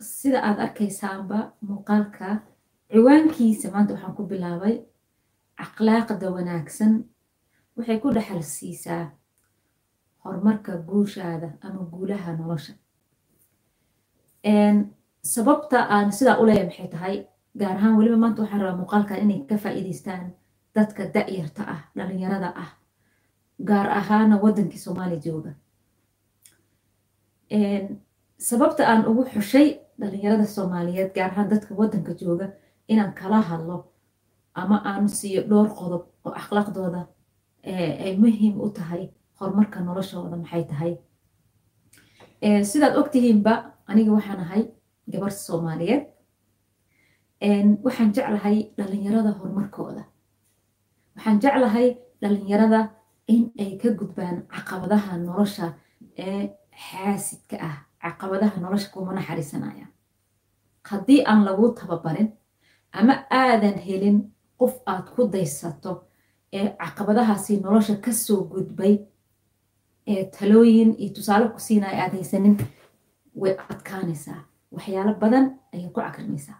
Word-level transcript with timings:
sida 0.00 0.38
aad 0.48 0.58
arkaysaanba 0.66 1.38
muuqaalka 1.68 2.28
ciwaankiisa 2.92 3.70
maanta 3.74 3.94
waxaan 3.94 4.14
ku 4.16 4.22
bilaabay 4.30 4.74
akhlaaqda 5.64 6.26
wanaagsan 6.36 6.92
waxay 7.76 7.98
ku 8.02 8.08
dhexal 8.16 8.42
siisaa 8.42 9.04
horumarka 10.24 10.72
guushaada 10.88 11.48
ama 11.66 11.82
guulaha 11.92 12.32
nolosha. 12.36 12.72
Sababta 15.22 15.78
aan 15.94 16.12
sidaa 16.12 16.38
u 16.40 16.46
leeyahay 16.46 16.66
maxay 16.68 16.88
tahay 16.94 17.16
gaar 17.60 17.76
ahaan 17.76 17.96
weliba 17.98 18.16
maanta 18.16 18.42
waxaan 18.42 18.60
rabaa 18.62 18.78
muuqaalkan 18.80 19.18
inay 19.24 19.40
ka 19.48 19.56
faa'iidaystaan 19.62 20.24
dadka 20.74 21.02
da'yarta 21.14 21.62
ah 21.74 21.80
dhalinyarada 21.96 22.48
ah 22.64 22.70
gaar 23.68 23.88
ahaana 24.00 24.36
waddankii 24.44 24.78
soomaaliya 24.84 25.20
jooga. 25.26 25.52
Sababta 28.48 28.82
aan 28.86 29.02
ugu 29.10 29.22
xushay 29.34 29.68
dhalinyarada 30.00 30.46
soomaaliyeed 30.46 31.10
gaar 31.16 31.30
ahaan 31.32 31.48
dadka 31.52 31.74
waddanka 31.80 32.12
jooga 32.20 32.46
inaan 32.92 33.12
kala 33.20 33.40
hadlo 33.50 33.76
ama 34.54 34.76
aan 34.90 35.08
siiyo 35.08 35.42
dhowr 35.50 35.68
qodob 35.78 36.02
oo 36.26 36.32
akhlaaqdooda 36.40 37.02
ay 38.04 38.12
muhiim 38.22 38.54
u 38.60 38.68
tahay 38.78 39.02
horumarka 39.38 39.80
noloshooda 39.80 40.36
maxay 40.36 40.64
tahay? 40.70 40.92
Sidaad 42.70 42.94
ogtihiinba 43.00 43.52
aniga 43.90 44.10
waxaan 44.16 44.40
ahay 44.44 44.62
gabar 45.12 45.30
soomaaliyeed. 45.46 46.04
Waxaan 47.84 48.12
jeclahay 48.16 48.56
dhalinyarada 48.78 49.30
horumarkooda. 49.38 50.02
Waxaan 51.16 51.38
jeclahay 51.42 51.88
dhalinyarada 52.22 52.80
in 53.34 53.52
ay 53.62 53.76
ka 53.82 53.88
gudbaan 53.98 54.36
caqabadaha 54.54 55.16
nolosha 55.18 55.66
ee 56.18 56.42
xaasidka 56.86 57.56
ah 57.68 57.76
caqabadaha 58.02 58.60
nolosha 58.60 58.88
kuma 58.94 59.12
naxariisanaya 59.18 59.86
haddii 60.90 61.20
aan 61.30 61.44
lagu 61.48 61.66
tababarin 61.80 62.28
ama 62.98 63.14
aadan 63.42 63.78
helin 63.86 64.18
qof 64.60 64.74
aad 64.92 65.06
ku 65.14 65.22
daysato 65.34 65.92
ee 66.58 66.66
caqabadahaasi 66.82 67.60
nolosha 67.64 67.94
ka 68.04 68.12
soo 68.12 68.40
gudbay 68.52 68.94
ee 70.12 70.22
talooyin 70.36 70.90
iyo 71.02 71.12
tusaale 71.16 71.46
ku 71.54 71.60
siinaya 71.66 71.98
aad 72.04 72.12
haysanin 72.18 72.56
way 73.40 73.54
adkaanaysaa. 73.72 74.40
Waxyaalo 74.74 75.12
badan 75.22 75.44
ayay 75.74 75.88
ku 75.94 76.00
cakrimaysaa 76.00 76.58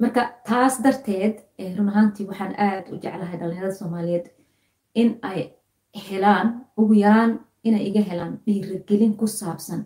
marka 0.00 0.22
taas 0.48 0.74
darteed 0.84 1.36
run 1.76 1.88
ahaantii 1.92 2.26
waxaan 2.30 2.54
aad 2.68 2.84
u 2.92 2.96
jeclahay 3.02 3.36
dhalinyarada 3.40 3.74
soomaaliyeed 3.80 4.26
in 5.00 5.08
ay 5.30 5.40
helaan 6.08 6.48
ugu 6.80 6.94
yaraan 7.04 7.32
inay 7.66 7.84
iga 7.88 8.02
helaan 8.10 8.32
dhiirigelin 8.46 9.14
ku 9.20 9.26
saabsan 9.26 9.80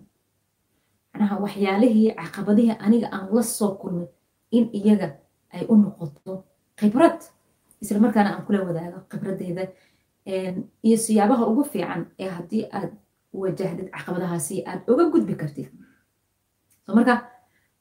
macnaha 1.20 1.40
waxyaalihii 1.44 2.14
caqabadihii 2.16 2.76
aniga 2.80 3.08
aan 3.12 3.28
la 3.32 3.42
soo 3.42 3.74
kulmay 3.80 4.08
in 4.50 4.70
iyaga 4.72 5.16
ay 5.52 5.66
u 5.68 5.76
noqoto 5.76 6.44
khibrad. 6.76 7.20
Isla 7.82 7.98
aan 8.14 8.44
kula 8.46 8.64
wadaago 8.64 8.98
khibraddeeda. 9.10 9.68
Iyo 10.82 10.96
siyaabaha 10.96 11.46
ugu 11.46 11.64
fiican 11.64 12.06
ee 12.18 12.28
haddii 12.28 12.64
aad 12.72 12.90
wajahdid 13.32 13.90
caqabadahaasi 13.90 14.64
aad 14.66 14.80
uga 14.88 15.04
gudbi 15.12 15.34
kartid. 15.34 15.68
So 16.86 16.94
marka 16.94 17.14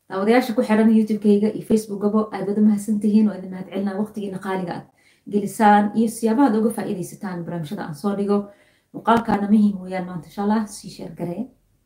daawadayaasha 0.09 0.53
ku 0.55 0.61
xiran 0.61 0.91
youtubekayga 0.97 1.49
iyo 1.55 1.65
facebookabo 1.71 2.19
aad 2.33 2.47
wada 2.49 2.61
mahadsantihiin 2.61 3.29
oo 3.29 3.35
idin 3.39 3.51
mahadcelinaa 3.51 3.99
waqtigiina 4.01 4.39
qaaliga 4.39 4.73
aad 4.77 4.87
gelisaan 5.31 5.91
iyo 5.95 6.07
siyaabahaad 6.17 6.55
uga 6.59 6.69
faa'iidaysataan 6.77 7.43
barnaamijyada 7.45 7.83
aan 7.87 7.95
soo 7.95 8.15
dhigo. 8.19 8.37
Muuqaalkaana 8.93 9.47
muhiim 9.53 9.75
weeyaan 9.83 10.05
maanta 10.09 10.27
insha 10.27 10.67
sii 10.67 10.89
sheergaree 10.97 11.43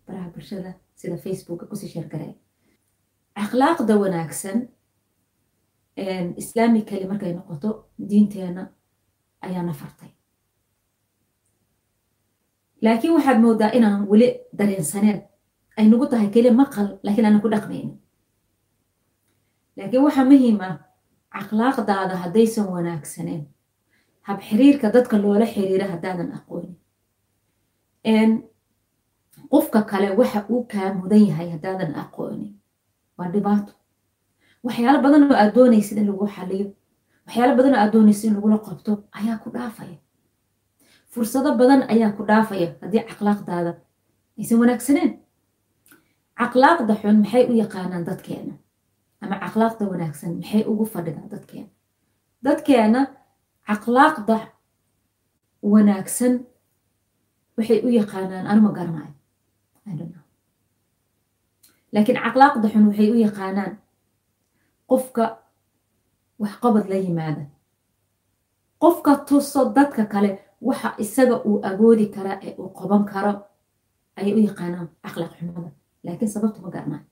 baraha 0.08 0.30
bulshada 0.34 0.72
sida 1.04 1.18
facebooka 1.26 1.66
ku 1.70 1.76
sii 1.80 1.90
sheergaree 1.94 2.34
akhlaaqda 3.44 3.94
wanaagsan 4.04 4.58
islaamikali 6.42 7.06
markay 7.12 7.32
noqoto 7.38 7.70
diinteena 8.10 8.64
ayaana 9.46 9.74
fartay 9.82 10.12
laakiin 12.86 13.14
waxaad 13.16 13.40
moodaa 13.46 13.72
inaan 13.78 14.08
weli 14.12 14.28
dareensaneen 14.58 15.20
ay 15.78 15.86
nagu 15.90 16.06
tahay 16.12 16.30
keli 16.36 16.52
maqal 16.62 16.88
laakiin 17.06 17.26
aanan 17.28 17.42
ku 17.46 17.50
dhaqmaynin 17.54 17.92
laakiin 19.78 20.04
waxaa 20.08 20.26
muhiim 20.32 20.58
ah 20.68 20.76
akhlaaqdaada 21.42 22.16
haddaysan 22.24 22.68
wanaagsaneen 22.76 23.44
hab 24.28 24.40
xiriirka 24.48 24.88
dadka 24.96 25.16
loola 25.24 25.46
xiriira 25.54 25.86
haddaadan 25.94 26.30
aqoonin 26.38 26.74
qofka 29.52 29.82
kale 29.90 30.08
waxa 30.20 30.46
uu 30.50 30.64
kaa 30.72 30.94
mudan 30.94 31.24
yahay 31.30 31.50
haddaadan 31.54 31.96
aqoonin 32.04 32.54
waa 33.18 33.30
dhibaato. 33.34 33.74
Waxyaalo 34.66 35.00
badan 35.06 35.24
oo 35.32 35.36
aad 35.42 35.54
doonaysid 35.56 35.98
in 35.98 36.08
lagu 36.08 36.28
xaliyo 36.36 36.68
waxyaalo 37.26 37.54
badan 37.58 37.74
oo 37.76 37.80
aad 37.82 37.92
doonaysid 37.94 38.28
in 38.30 38.36
lagula 38.36 38.58
qabto 38.68 38.92
ayaa 39.20 39.38
ku 39.44 39.50
dhaafaya. 39.56 39.98
Fursado 41.12 41.50
badan 41.62 41.82
ayaa 41.94 42.12
ku 42.18 42.24
dhaafaya 42.30 42.68
haddii 42.82 43.04
akhlaaqdaada 43.12 43.72
aysan 44.40 44.60
wanaagsaneen 44.62 45.12
akhlaaqda 46.46 46.94
xun 47.02 47.18
maxay 47.24 47.44
u 47.52 47.54
yaqaanaan 47.64 48.06
dadkeena? 48.10 48.54
Ama 49.22 49.36
akhlaaqda 49.48 49.84
wanaagsan 49.92 50.32
maxay 50.40 50.64
ugu 50.72 50.86
fadhidaan 50.94 51.30
dadkeena? 51.34 51.70
Dadkeena 52.46 53.02
akhlaaqda 53.76 54.38
wanaagsan 55.74 56.34
waxay 57.58 57.80
u 57.86 57.90
yaqaanaan 58.00 58.48
anuma 58.52 58.72
garanayo 58.78 59.14
laakiin 61.94 62.18
akhlaaqda 62.28 62.68
xun 62.74 62.86
waxay 62.90 63.10
u 63.12 63.16
yaqaanaan 63.28 63.74
qofka 64.90 65.24
waxqabad 66.42 66.86
la 66.92 66.96
yimaada. 67.06 67.44
Qofka 68.82 69.12
tuso 69.28 69.62
dadka 69.78 70.04
kale 70.14 70.30
waxa 70.68 70.90
isaga 71.04 71.36
uu 71.48 71.60
agoodi 71.70 72.06
kara 72.16 72.34
ee 72.48 72.54
uu 72.62 72.70
qaban 72.80 73.04
karo 73.12 73.34
ayay 74.18 74.34
u 74.38 74.40
yaqaanaan 74.48 74.88
akhlaaq 75.08 75.34
xumada. 75.40 75.70
Laakiin 76.06 76.32
sababta 76.36 76.60
ma 76.62 76.70
garanayo 76.76 77.06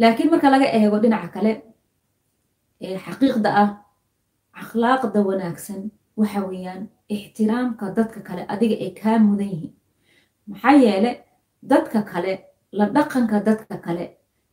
laakiin 0.00 0.30
marka 0.30 0.48
laga 0.54 0.66
eego 0.78 0.96
dhinaca 1.02 1.28
kale 1.36 1.52
ee 2.84 2.96
xaqiiqda 3.04 3.50
ah 3.62 3.70
akhlaaqda 4.62 5.18
wanaagsan 5.28 5.80
waxa 6.20 6.40
weeyaan 6.48 6.82
ixtiraamka 7.14 7.84
dadka 7.98 8.20
kale 8.28 8.42
adiga 8.54 8.76
ay 8.84 8.90
kaa 9.00 9.18
mudan 9.18 9.48
yihiin. 9.52 9.72
Maxaa 10.48 10.74
yeele 10.84 11.10
dadka 11.62 12.02
kale 12.10 12.32
la 12.78 12.84
dhaqanka 12.96 13.36
dadka 13.48 13.76
kale 13.86 14.04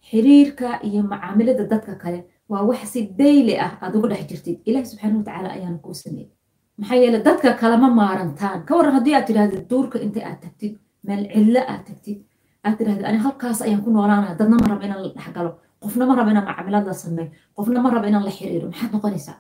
xiriirka 0.10 0.68
iyo 0.88 1.02
macaamilada 1.12 1.64
dadka 1.74 1.94
kale 2.04 2.20
waa 2.50 2.64
wax 2.70 2.82
si 2.94 3.00
dayli 3.22 3.54
ah 3.66 3.74
aad 3.82 3.94
uga 3.98 4.08
dhex 4.12 4.24
jirtid. 4.30 4.58
Ilaah 4.70 4.84
subxaana 4.90 5.16
watacaala 5.20 5.50
ayaana 5.58 5.78
kuu 5.84 5.94
sameeyey. 6.04 6.30
Maxaa 6.78 6.96
yeele 7.04 7.20
dadka 7.28 7.50
kalema 7.62 7.88
maarantaan. 8.00 8.60
Ka 8.68 8.72
waran 8.78 8.94
haddii 8.98 9.16
aad 9.18 9.26
tidhahdid 9.30 9.64
duurka 9.72 9.98
intay 10.06 10.24
aad 10.30 10.40
tagtid 10.44 10.74
meel 11.08 11.24
cidlo 11.34 11.62
aad 11.72 11.82
tagtid 11.90 12.20
aad 12.66 12.76
tidhahdid 12.80 13.06
ani 13.10 13.18
halkaas 13.26 13.60
ayaan 13.66 13.82
ku 13.86 13.90
noolaanaya 13.96 14.36
dadna 14.40 14.56
ma 14.62 14.68
raba 14.72 14.84
inaan 14.88 15.02
la 15.06 15.10
dhexgalo 15.16 15.52
qofna 15.82 16.04
ma 16.10 16.14
raba 16.20 16.30
inaan 16.34 16.46
macaamilad 16.50 16.86
la 16.90 16.94
sameeyo 17.04 17.30
qofna 17.58 17.80
ma 17.84 17.90
raba 17.96 18.08
inaan 18.12 18.26
la 18.28 18.32
xiriiro. 18.38 18.66
Maxaad 18.72 18.92
noqonaysaa? 18.96 19.38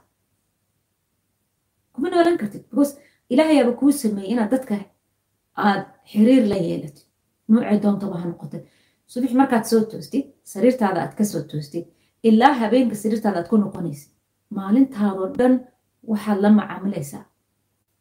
Kuma 1.94 2.08
noolan 2.10 2.38
kartid 2.42 2.64
because 2.70 2.92
ilaahayaaba 3.34 3.74
kuu 3.80 3.92
sameeyey 4.04 4.32
inaad 4.34 4.50
dadka 4.56 4.76
aad 5.68 5.82
xiriir 6.12 6.44
la 6.52 6.58
yeelatid 6.68 7.06
noocee 7.52 7.80
doontaba 7.84 8.16
ha 8.22 8.26
noqotay 8.32 8.62
subax 9.12 9.32
markaad 9.40 9.66
soo 9.72 9.82
toostid 9.92 10.26
sariirtaada 10.52 11.00
aad 11.04 11.14
ka 11.20 11.24
soo 11.32 11.44
toostid 11.52 11.86
ilaa 12.28 12.54
habeenka 12.62 12.96
sariirtaada 13.04 13.38
aad 13.40 13.48
ku 13.52 13.58
noqonaysid 13.64 14.10
maalintaadoo 14.58 15.28
dhan 15.40 15.54
waxaad 16.12 16.40
la 16.44 16.50
macaamilaysaa. 16.60 17.24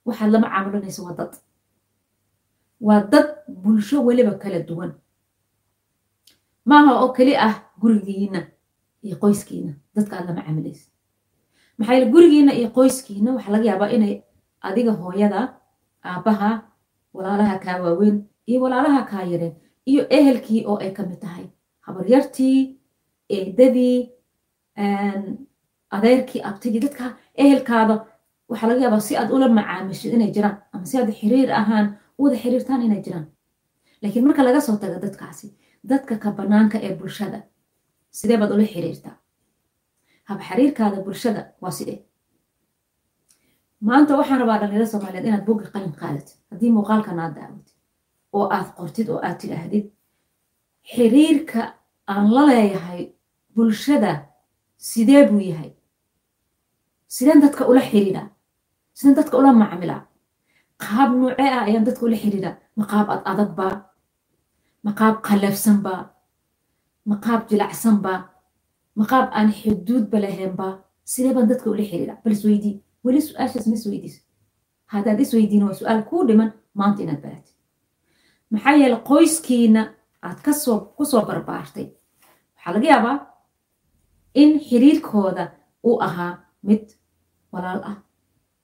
Waxaad 0.06 0.31
la 0.34 0.38
macaamilanaysa 0.44 1.00
waa 1.06 1.14
dad. 1.19 1.32
Waa 2.86 3.00
dad 3.12 3.26
bulsho 3.62 3.97
weliba 4.06 4.34
kala 4.42 4.59
duwan. 4.69 4.92
Maaha 6.69 6.92
oo 7.03 7.10
keli 7.16 7.34
ah 7.36 7.54
gurigiina 7.80 8.41
iyo 9.04 9.16
qoyskiina 9.22 9.72
dadka 9.94 10.15
aad 10.18 10.27
la 10.28 10.33
macaamilaysa. 10.39 10.86
Maxaa 11.78 11.94
yeele 11.94 12.10
gurigiina 12.15 12.53
iyo 12.59 12.68
qoyskiina 12.77 13.28
waxaa 13.36 13.53
laga 13.54 13.66
yaabaa 13.71 13.91
inay 13.97 14.15
adiga 14.68 14.92
hooyada 15.01 15.41
aabbaha 16.10 16.51
walaalaha 17.15 17.59
kaa 17.65 17.77
waaweyn 17.84 18.16
iyo 18.48 18.59
walaalaha 18.65 19.00
kaa 19.10 19.24
yareen 19.33 19.54
iyo 19.91 20.03
ehelkii 20.18 20.60
oo 20.71 20.77
ay 20.84 20.91
ka 20.97 21.03
mid 21.10 21.21
tahay. 21.24 21.47
Habaryartii 21.86 22.59
eedadii 23.36 23.98
adeerkii 25.97 26.42
abtigii 26.48 26.80
dadka 26.86 27.04
ehelkaada 27.42 27.95
waxaa 28.50 28.68
laga 28.71 28.80
yaabaa 28.84 29.00
si 29.09 29.16
aad 29.16 29.30
ula 29.36 29.48
macaamishid 29.59 30.12
inay 30.16 30.30
jiraan 30.36 30.56
ama 30.72 30.84
si 30.91 30.98
aad 30.98 31.10
xiriir 31.21 31.50
ahaan 31.60 31.86
u 32.18 32.24
wada 32.24 32.36
xiriirtaan 32.42 32.83
inay 32.86 33.00
jiraan. 33.06 33.27
Laakiin 34.03 34.24
marka 34.28 34.42
laga 34.48 34.60
soo 34.66 34.77
tago 34.83 34.98
dadkaasi 35.06 35.47
dadka 35.91 36.15
ka 36.22 36.30
banaanka 36.39 36.78
ee 36.86 36.94
bulshada 37.01 37.39
sidee 38.18 38.36
baad 38.41 38.51
ula 38.56 38.66
xiriirtaa? 38.74 39.16
Hab 40.28 40.39
xiriirkaada 40.48 40.98
bulshada 41.06 41.42
waa 41.62 41.71
sidee? 41.78 41.98
Maanta 43.89 44.16
waxaan 44.21 44.41
rabaa 44.42 44.59
dhalinyarada 44.60 44.91
soomaaliyeed 44.92 45.27
inaad 45.28 45.44
bogga 45.48 45.66
qalin 45.74 45.92
qaadatid 46.01 46.36
haddii 46.51 46.72
muuqaalkan 46.77 47.18
aad 47.24 47.34
oo 48.36 48.47
aad 48.57 48.69
qortid 48.78 49.09
oo 49.13 49.21
aad 49.27 49.36
tidhaahdid 49.41 49.86
xiriirka 50.92 51.60
aan 52.13 52.27
la 52.34 52.42
leeyahay 52.51 53.03
bulshada 53.54 54.13
sidee 54.77 55.22
buu 55.28 55.41
yahay? 55.51 55.71
Sideen 57.15 57.41
dadka 57.42 57.63
ula 57.71 57.80
xiriiraa 57.91 58.28
sideen 58.97 59.16
dadka 59.16 59.34
ula 59.41 59.53
macamilaa 59.53 60.03
qaab 60.84 61.10
nuucee 61.21 61.48
ah 61.57 61.63
ayaan 61.69 61.84
dadka 61.89 62.03
ula 62.07 62.16
xiriiraa 62.22 62.57
ma 62.78 62.84
qaab 62.92 63.07
ad 63.15 63.22
adagba 63.33 63.69
ma 64.84 64.92
qaab 65.01 65.15
qallafsanba 65.27 65.95
ma 67.09 67.16
qaab 67.25 67.41
jilacsanba 67.51 68.15
ma 68.98 69.04
qaab 69.10 69.27
aan 69.39 69.48
xuduudba 69.60 70.16
lahaynba 70.25 70.69
sidee 71.13 71.33
baan 71.36 71.48
dadka 71.53 71.66
ula 71.75 71.83
xiriiraa 71.91 72.19
bal 72.25 72.33
isweydii 72.36 72.75
weli 73.04 73.21
su'aashaas 73.28 73.66
ma 73.71 73.75
isweydiiso 73.80 74.21
haddaad 74.92 75.19
isweydiin 75.25 75.63
waa 75.66 75.75
su'aal 75.80 76.03
kuu 76.10 76.22
dhiman 76.28 76.51
maanta 76.78 77.03
inaad 77.04 77.21
baratid 77.25 77.54
maxaa 78.50 78.77
yeele 78.80 78.97
qoyskiina 79.09 79.83
aad 80.22 80.39
ka 80.45 80.53
soo 80.53 80.78
ku 80.97 81.04
soo 81.04 81.22
barbaartay? 81.28 81.86
Waxaa 82.56 82.72
laga 82.74 82.86
yaabaa 82.92 83.16
in 84.34 84.50
xiriirkooda 84.66 85.45
uu 85.89 85.97
ahaa 86.06 86.33
mid 86.62 86.84
walaal 87.53 87.80
ah 87.91 87.97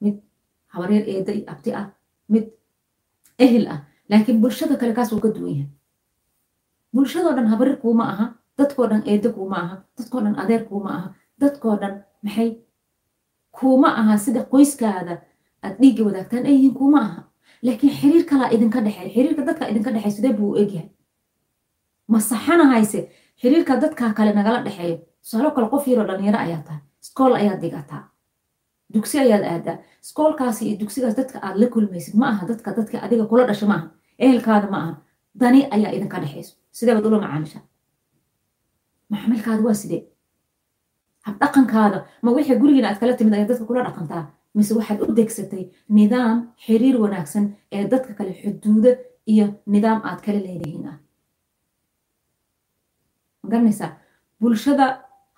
mid 0.01 0.17
habaryar 0.73 1.05
eeda 1.09 1.33
iyo 1.33 1.45
abti 1.53 1.71
ah 1.81 1.87
mid 2.29 2.47
ehel 3.39 3.67
ah. 3.75 3.81
Laakiin 4.09 4.41
bulshada 4.41 4.77
kale 4.77 4.93
kaas 4.93 5.13
uu 5.13 5.21
ka 5.21 5.29
duwan 5.29 5.53
yahay. 5.57 5.69
Bulshadoo 6.95 7.33
dhan 7.37 7.47
habarir 7.53 7.77
kuuma 7.83 8.05
aha 8.13 8.27
dadkoo 8.59 8.87
dhan 8.91 9.03
eeda 9.07 9.29
kuuma 9.37 9.57
aha 9.65 9.77
dadkoo 9.99 10.21
dhan 10.25 10.37
adeer 10.43 10.65
kuuma 10.69 10.91
aha 10.99 11.09
dadkoo 11.41 11.77
dhan 11.81 11.95
maxay 12.23 12.51
kuuma 13.57 13.89
aha 14.01 14.15
sida 14.25 14.43
qoyskaada 14.53 15.15
aad 15.65 15.75
dhiigga 15.81 16.03
wadaagtaan 16.09 16.45
ay 16.47 16.53
yihiin 16.55 16.75
kuuma 16.75 17.01
aha 17.07 17.21
laakiin 17.63 17.93
xiriir 18.01 18.25
kalaa 18.31 18.51
idinka 18.55 18.81
dhexeey 18.87 19.11
xiriirka 19.15 19.43
dadka 19.49 19.65
idinka 19.73 19.91
dhexey 19.95 20.13
sidee 20.17 20.33
buu 20.39 20.51
u 20.53 20.57
egyahay 20.63 20.89
ma 22.09 22.19
saxana 22.21 22.65
hayse? 22.73 23.01
Xiriirka 23.41 23.77
dadka 23.83 24.13
kale 24.19 24.33
nagala 24.35 24.63
dhexeeyo. 24.67 24.97
Tusaalo 25.23 25.51
kale 25.57 25.67
qof 25.73 25.85
yaroo 25.89 26.07
dhalinyaro 26.09 26.39
ayaa 26.47 26.63
tahay 26.67 26.81
iskool 27.03 27.33
ayaad 27.41 27.61
digataa 27.63 28.03
dugsi 28.95 29.19
ayaad 29.19 29.45
aadaa. 29.53 29.77
Iskoolkaasi 30.05 30.63
iyo 30.69 30.77
dugsigaas 30.81 31.17
dadka 31.21 31.39
aad 31.47 31.57
la 31.61 31.67
kulmaysid 31.75 32.15
ma 32.21 32.27
aha. 32.29 32.47
Dadka 32.51 32.71
dadka 32.79 32.97
adiga 33.07 33.25
kula 33.31 33.45
dhasho 33.49 33.67
ma 33.67 33.75
aha. 33.75 33.87
Ehelkaada 34.19 34.69
ma 34.71 34.79
aha. 34.83 34.93
Dani 35.41 35.61
ayaa 35.75 35.93
idinka 35.97 36.21
dhexeyso. 36.23 36.55
Sidee 36.77 36.95
baad 36.95 37.07
ula 37.07 37.19
macaamishaa 37.25 37.63
macaamilkaada 39.11 39.63
waa 39.67 39.75
sidee? 39.83 40.03
Habdhaqankaada 41.27 41.99
ma 42.23 42.31
wixii 42.37 42.59
gurigiina 42.63 42.89
aad 42.91 42.99
kala 43.01 43.17
timid 43.19 43.35
ayaad 43.35 43.49
dadka 43.49 43.65
kula 43.71 43.83
dhaqantaa 43.87 44.23
mise 44.55 44.73
waxaad 44.79 45.01
u 45.03 45.13
degsatay 45.19 45.65
nidaam 45.99 46.39
xiriir 46.65 46.97
wanaagsan 47.03 47.45
ee 47.77 47.85
dadka 47.93 48.13
kale 48.19 48.33
xuduudo 48.43 48.91
iyo 49.33 49.47
nidaam 49.73 50.01
aad 50.09 50.21
kala 50.25 50.41
leedihiin 50.47 50.87
ah. 50.93 50.99
Magaranaysaa 53.43 53.91
bulshada 54.41 54.87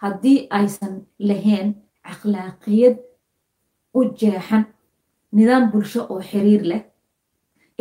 haddii 0.03 0.39
aysan 0.59 0.95
lahayn 1.29 1.69
akhlaaqiyad 2.13 2.97
u 3.99 4.01
jeexan 4.21 4.65
nidaam 5.39 5.65
bulsho 5.73 6.01
oo 6.13 6.21
xiriir 6.31 6.63
leh 6.71 6.83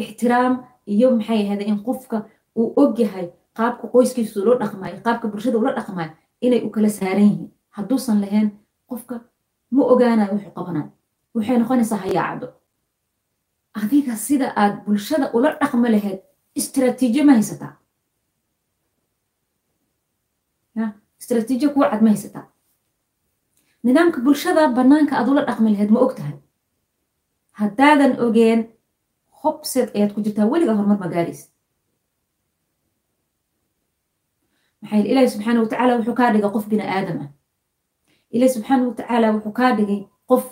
ixtiraam 0.02 0.54
iyo 0.94 1.08
maxay 1.18 1.40
ahayde 1.46 1.66
in 1.72 1.80
qofka 1.88 2.18
uu 2.60 2.74
ogyahay 2.84 3.28
qaabka 3.58 3.86
qoyskiisu 3.94 4.42
ula 4.44 4.56
dhaqmayo 4.62 4.98
qaabka 5.06 5.26
bulshada 5.32 5.58
ula 5.58 5.72
dhaqmayo 5.78 6.12
inay 6.46 6.62
u 6.68 6.70
kala 6.76 6.90
saaran 6.90 7.24
yihiin. 7.30 7.50
Hadduusan 7.76 8.18
lahayn 8.24 8.48
qofka 8.90 9.16
ma 9.76 9.84
ogaanayo 9.94 10.32
wuxuu 10.36 10.54
qabanayo 10.58 10.90
waxay 11.36 11.58
noqonaysaa 11.62 12.00
hayaacdo. 12.06 12.48
Adiga 13.82 14.16
sida 14.28 14.48
aad 14.62 14.76
bulshada 14.86 15.26
ula 15.38 15.50
dhaqmi 15.62 15.90
lahayd 15.96 16.20
istraatiijiyo 16.60 17.24
ma 17.28 17.34
haysataa 17.38 17.74
istraatiijiyo 21.20 21.70
kuwa 21.74 21.90
cad 21.92 22.02
ma 22.02 22.10
haysataa 22.10 22.48
nidaamka 23.84 24.20
bulshada 24.26 24.68
bannaanka 24.78 25.14
aad 25.20 25.28
ula 25.34 25.42
dhaqmi 25.50 25.70
lahayd 25.74 25.92
ma 25.96 26.00
og 26.06 26.14
tahay 26.18 26.38
haddaadan 27.60 28.14
ogeen 28.26 28.62
hobsed 29.42 29.88
ayaad 29.96 30.12
ku 30.16 30.22
jirtaa 30.26 30.46
weliga 30.54 30.74
horumar 30.78 31.00
magaalaysa 31.06 31.48
maxaa 34.82 34.98
yili 34.98 35.10
ilaahi 35.12 35.30
subxaana 35.34 35.60
watacaala 35.64 35.94
wuxuu 35.98 36.16
kaa 36.20 36.32
dhigay 36.34 36.52
qof 36.56 36.66
bini 36.72 36.86
aadam 36.98 37.18
ah. 37.24 37.30
Ilaahi 38.36 38.54
subxaana 38.56 38.84
watacaala 38.90 39.28
wuxuu 39.36 39.54
kaa 39.60 39.72
dhigay 39.78 40.02
qof 40.32 40.44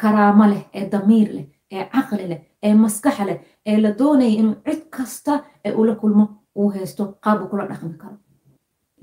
karaamo 0.00 0.44
leh 0.52 0.62
ee 0.78 0.84
damiir 0.92 1.28
leh 1.36 1.46
ee 1.74 1.84
caqli 1.94 2.26
leh 2.32 2.40
ee 2.66 2.74
maskax 2.82 3.18
leh 3.28 3.38
ee 3.70 3.76
la 3.84 3.90
doonaya 3.98 4.30
inuu 4.40 4.56
cid 4.66 4.82
kasta 4.96 5.32
ee 5.66 5.72
ula 5.80 5.94
kulmo 6.00 6.24
uu 6.58 6.68
haysto 6.74 7.04
qaab 7.24 7.38
uu 7.42 7.48
kula 7.52 7.64
dhaqmi 7.70 7.94
karo. 8.02 8.16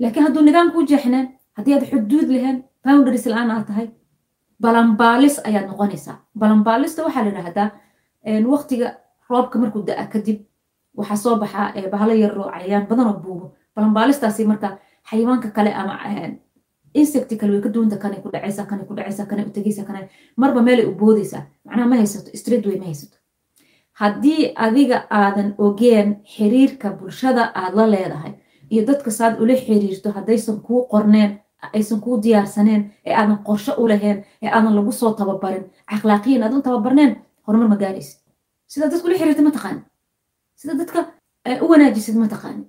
Laakiin 0.00 0.24
hadduu 0.26 0.42
nidaamku 0.46 0.78
jeexneen 0.90 1.26
haddii 1.56 1.74
aad 1.74 1.84
xuduud 1.90 2.28
lahayn 2.34 2.58
boundaries 2.84 3.26
la'aan 3.32 3.50
aad 3.50 3.66
tahay 3.70 3.88
balanbaalis 4.62 5.36
ayaad 5.48 5.66
noqonaysaa. 5.70 6.16
Balanbaalista 6.40 7.02
waxaa 7.06 7.24
la 7.24 7.30
yidhaahdaa 7.30 7.68
waqtiga 8.52 8.88
roobka 9.30 9.58
markuu 9.58 9.82
da'a 9.88 10.06
kadib 10.12 10.38
waxaa 10.98 11.16
soo 11.24 11.36
baxaa 11.42 11.72
bahalo 11.92 12.12
yaroo 12.22 12.50
cayayaan 12.52 12.86
badan 12.90 13.06
oo 13.06 13.18
buubo 13.24 13.46
balanbaalistaasi 13.76 14.44
marka 14.50 14.68
xayawaanka 15.10 15.48
kale 15.56 15.70
ama 15.80 15.94
insecti 17.00 17.34
way 17.52 17.60
ka 17.64 17.68
duwanta 17.74 17.96
kanay 18.02 18.20
ku 18.24 18.28
dhacaysaa 18.34 18.66
kanay 18.70 18.84
ku 18.88 18.94
dhacaysaa 18.96 19.26
kanay 19.30 19.44
u 19.48 19.50
tegaysaa 19.56 19.84
kanay 19.88 20.04
marba 20.36 20.60
meelay 20.66 20.86
u 20.90 20.94
boodaysaa 21.00 21.42
macnaha 21.64 21.88
ma 21.88 21.96
haysato 22.00 22.30
street 22.40 22.66
way 22.66 22.78
ma 22.82 22.86
haysato. 22.90 23.16
Haddii 24.00 24.52
adiga 24.66 25.06
aadan 25.10 25.54
ogeen 25.58 26.08
xiriirka 26.34 26.90
bulshada 26.98 27.42
aad 27.54 27.74
la 27.78 27.86
leedahay 27.94 28.32
iyo 28.70 28.82
dadka 28.86 29.10
saad 29.10 29.40
ula 29.42 29.54
xiriirto 29.56 30.10
haddaysan 30.16 30.60
kuu 30.66 30.80
qorneen 30.92 31.30
aysan 31.72 32.00
kuu 32.00 32.16
diyaarsaneen 32.22 32.82
ee 33.06 33.14
aadan 33.20 33.38
qorsho 33.46 33.72
u 33.82 33.88
lahayn 33.88 34.18
ee 34.42 34.48
aadan 34.56 34.74
lagu 34.78 34.92
soo 34.92 35.12
tababarin 35.20 35.64
akhlaaqiyan 35.94 36.42
aadan 36.42 36.62
tababarneen 36.62 37.12
horumar 37.46 37.68
ma 37.68 37.76
gaaraysid. 37.76 38.18
Sida 38.66 38.88
dadka 38.90 39.06
ula 39.08 39.16
xiriirta 39.20 39.42
ma 39.42 39.50
taqaani. 39.50 39.80
Sida 40.60 40.74
dadka 40.80 40.98
u 41.62 41.66
wanaajisid 41.72 42.16
ma 42.16 42.28
taqaani. 42.28 42.64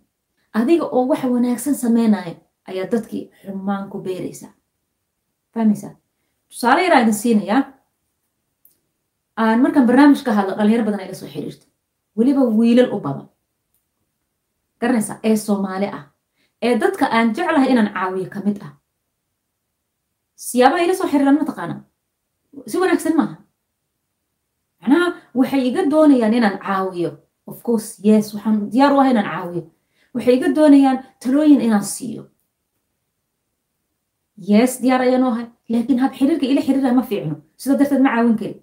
Adiga 0.53 0.85
oo 0.95 1.05
wax 1.11 1.23
wanaagsan 1.23 1.75
sameynaya 1.75 2.35
ayaa 2.69 2.87
dadkii 2.91 3.23
xumaan 3.43 3.89
ku 3.89 3.97
beeraysaa. 4.01 4.53
Fahmaysaa? 5.53 5.95
Tusaale 6.49 6.83
yaraa 6.83 7.01
idin 7.01 7.13
siinayaa. 7.13 7.61
Aan 9.37 9.61
markaan 9.61 9.85
barnaamij 9.87 10.23
ka 10.25 10.31
hadlo 10.33 10.55
dhalinyaro 10.57 10.83
badan 10.85 10.99
ay 10.99 11.07
la 11.07 11.13
soo 11.15 11.29
xiriirto. 11.29 11.65
Weliba 12.17 12.41
wiilal 12.59 12.89
u 12.95 12.99
badan. 12.99 13.27
Garanaysaa 14.81 15.19
ee 15.23 15.35
soomaali 15.37 15.85
ah 15.97 16.03
ee 16.61 16.77
dadka 16.79 17.05
aan 17.11 17.33
jeclahay 17.35 17.69
inaan 17.71 17.93
caawiyo 17.93 18.29
ka 18.29 18.39
mid 18.45 18.57
ah. 18.61 18.73
Siyaabaha 20.35 20.83
ila 20.85 20.95
soo 20.95 21.07
xiriiraan 21.11 21.37
mataqaanaa 21.41 21.81
si 22.67 22.77
wanaagsan 22.81 23.15
maaha. 23.19 23.35
Macnaha 24.81 25.07
waxay 25.39 25.61
iga 25.69 25.81
doonayaan 25.93 26.33
inaan 26.33 26.57
caawiyo. 26.65 27.11
Of 27.47 27.63
course 27.63 27.89
yes 28.03 28.33
waxaan 28.33 28.69
diyaar 28.71 28.93
u 28.93 28.99
ah 29.01 29.09
inaan 29.11 29.29
caawiyo. 29.33 29.63
Waxay 30.13 30.33
iga 30.37 30.47
doonayaan 30.57 30.97
talooyin 31.21 31.61
inaan 31.61 31.83
siiyo 31.83 32.23
yes 34.37 34.81
diyaar 34.81 35.01
ayaan 35.01 35.23
u 35.23 35.27
ahay. 35.27 35.45
Laakiin 35.69 35.99
hab 35.99 36.13
xiriirka 36.13 36.45
ila 36.45 36.61
xiriira 36.61 36.93
ma 36.93 37.01
fiicno. 37.03 37.35
Sida 37.57 37.77
darteed 37.77 38.01
ma 38.01 38.09
caawin 38.15 38.37
kari 38.37 38.55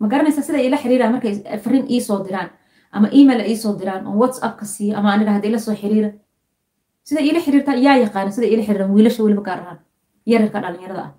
ma 0.00 0.06
garanaysaa 0.08 0.42
sida 0.42 0.58
ila 0.62 0.76
xiriira 0.76 1.10
markay 1.10 1.34
fariin 1.64 1.86
ii 1.90 2.00
soo 2.00 2.22
diraan 2.24 2.50
ama 2.92 3.08
email 3.12 3.40
ii 3.50 3.56
soo 3.56 3.74
diraan 3.78 4.06
oo 4.06 4.16
whatsappka 4.20 4.64
siiyo 4.64 4.96
ama 4.98 5.10
aan 5.12 5.22
idhahda 5.22 5.48
ila 5.48 5.58
soo 5.58 5.74
xiriira. 5.74 6.10
Sida 7.04 7.20
ila 7.20 7.40
xiriirta 7.40 7.74
yaa 7.74 7.96
yaqaana 8.04 8.30
sida 8.30 8.46
ila 8.46 8.62
xiriiran 8.62 8.90
wiilasha 8.94 9.22
weliba 9.22 9.42
gaar 9.42 9.78
yararka 10.26 10.60
dhalinyarada 10.60 11.02
ah. 11.02 11.12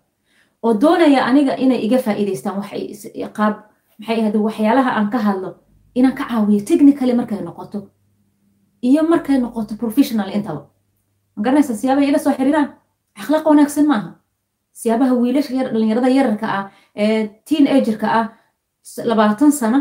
Oo 0.63 0.73
doonaya 0.73 1.25
aniga 1.29 1.53
inay 1.57 1.79
iga 1.85 1.97
faa'iidaystaan 1.97 2.55
qaab 3.37 3.53
maxay 3.99 4.19
ahayde 4.21 4.37
waxyaalaha 4.47 4.91
aan 4.97 5.09
ka 5.09 5.17
hadlo 5.27 5.49
inaan 5.95 6.15
ka 6.19 6.23
caawiyo 6.29 6.61
technically 6.69 7.13
markay 7.13 7.41
noqoto. 7.41 7.79
Iyo 8.81 9.03
markay 9.03 9.37
noqoto 9.39 9.75
professional 9.77 10.29
intaba. 10.37 10.61
Ma 11.35 11.43
garanaysaa 11.43 11.75
siyaabaha 11.81 12.05
ila 12.09 12.19
soo 12.19 12.33
xiriiraan 12.39 12.69
akhlaaq 13.21 13.45
wanaagsan 13.51 13.85
maaha. 13.91 14.09
Siyaabaha 14.79 15.13
wiilasha 15.21 15.51
dhalinyarada 15.73 16.09
yararka 16.17 16.47
ah 16.57 16.65
ee 16.95 17.27
teen 17.47 17.65
agerka 17.67 18.07
ah 18.19 18.25
labaatan 19.09 19.51
sano 19.51 19.79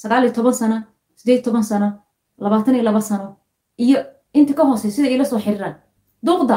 sagaal 0.00 0.22
iyo 0.24 0.32
toban 0.36 0.54
sano 0.60 0.76
sideed 1.18 1.40
toban 1.44 1.64
sano 1.70 1.88
labaatan 2.44 2.74
iyo 2.76 2.84
laba 2.88 3.00
sano 3.00 3.28
iyo 3.84 3.98
inta 4.38 4.52
ka 4.58 4.62
hoosey 4.68 4.90
sida 4.90 5.08
ila 5.14 5.24
soo 5.24 5.38
xiriiraan. 5.44 5.74
Duqda 6.26 6.56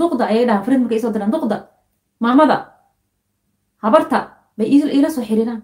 duqda 0.00 0.24
ayay 0.30 0.44
dhahaan 0.48 0.64
farid 0.64 0.80
markay 0.82 0.98
isoo 1.00 1.12
diraan 1.14 1.32
duqda 1.34 1.56
maamada 2.20 2.56
habarta 3.84 4.18
bay 4.58 4.68
ila 4.98 5.08
soo 5.10 5.24
xiriiraan. 5.28 5.62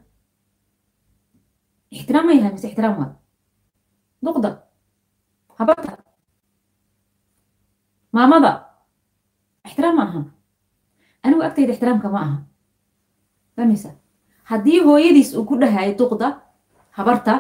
Ixtiraam 1.95 2.25
ma 2.27 2.33
yahay 2.33 2.53
mise 2.53 2.67
ixtiraam 2.71 2.95
waa? 3.01 3.11
Duqda 4.25 4.51
habarta 5.59 5.93
maamada 8.13 8.53
ixtiraam 9.73 9.99
aha 10.05 10.21
anigu 11.25 11.43
agtayda 11.49 11.73
ixtiraamka 11.75 12.09
ma 12.15 12.21
aha 12.27 12.37
fahmaysa 13.57 13.91
haddii 14.51 14.81
hooyadiis 14.87 15.31
uu 15.37 15.45
ku 15.49 15.57
dhahayo 15.63 15.93
duqda 16.01 16.29
habarta 16.99 17.35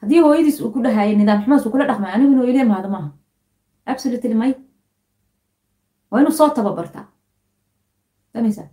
haddii 0.00 0.20
hooyadiis 0.24 0.60
uu 0.62 0.70
ku 0.74 0.78
dhahayo 0.84 1.16
nidaam 1.20 1.42
xumaas 1.44 1.66
uu 1.66 1.70
kula 1.74 1.86
dhaqmayo 1.90 2.14
anigu 2.16 2.32
inuu 2.34 2.46
ila 2.52 2.60
imaado 2.66 2.88
maaha 2.94 3.10
absolutely 3.92 4.34
may 4.42 4.52
waa 6.10 6.20
inuu 6.22 6.32
soo 6.38 6.48
tababartaa 6.58 7.06
fahmaysaa 8.32 8.68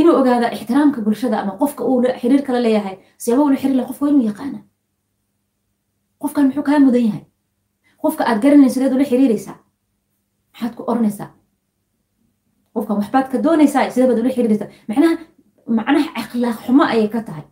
inuu 0.00 0.14
ogaada 0.20 0.52
ixtiraamka 0.56 1.00
bulshada 1.06 1.36
ama 1.42 1.52
qofka 1.60 1.82
uu 1.90 2.02
xiriir 2.20 2.42
kala 2.46 2.60
leeyahay 2.66 2.96
siyaaba 3.22 3.42
ula 3.48 3.56
xiriir 3.62 3.76
laha 3.78 3.88
qofka 3.90 4.04
waa 4.04 4.12
inuu 4.12 4.26
yaqaana 4.30 4.60
qofkan 6.22 6.44
muxuu 6.46 6.62
kaa 6.68 6.78
mudan 6.86 7.04
yahay 7.08 7.24
qofka 8.02 8.22
aad 8.28 8.38
garanaysa 8.44 8.74
sideed 8.74 8.92
ula 8.96 9.04
xiriiraysaa 9.10 9.56
maxaad 10.52 10.72
ku 10.78 10.82
oranaysaa 10.90 11.30
qofkan 12.78 12.96
waxbaad 13.00 13.26
ka 13.32 13.38
doonaysaa 13.46 13.90
sidee 13.90 14.06
baad 14.08 14.18
ula 14.22 14.30
xiriiraysaa 14.36 14.68
macnaha 14.88 15.14
macnaha 15.78 16.08
akhlaaq 16.22 16.56
xumo 16.66 16.84
ayay 16.94 17.08
ka 17.14 17.20
tahay. 17.28 17.44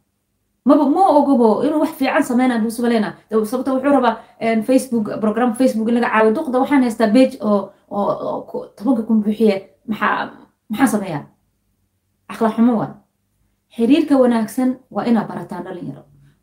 Maba 0.68 0.84
ma 0.96 1.02
ogobo 1.18 1.48
inuu 1.66 1.80
wax 1.84 1.92
fiican 2.00 2.22
sameynaa 2.30 2.58
buu 2.62 2.70
subaleyna 2.76 3.08
sababta 3.50 3.72
wuxuu 3.74 3.92
rabaa 3.98 4.16
facebook 4.68 5.06
program 5.22 5.50
facebook 5.60 5.88
in 5.88 6.00
caawiyo. 6.04 6.34
Duqda 6.36 6.58
waxaan 6.62 6.82
haystaa 6.82 7.06
bage 7.16 7.36
oo 7.40 8.68
tobanka 8.76 9.02
kun 9.08 9.22
buuxiye. 9.22 9.56
Maxaa 9.88 10.30
maxaan 10.70 10.88
sameeyaa? 10.94 11.24
Akhlaaq 12.32 12.54
xumo 12.56 12.72
waa. 12.80 12.90
Xiriirka 13.76 14.14
wanaagsan 14.22 14.70
waa 14.90 15.04
inaa 15.10 15.24
barataan 15.30 15.64
dhalinyaro 15.64 16.02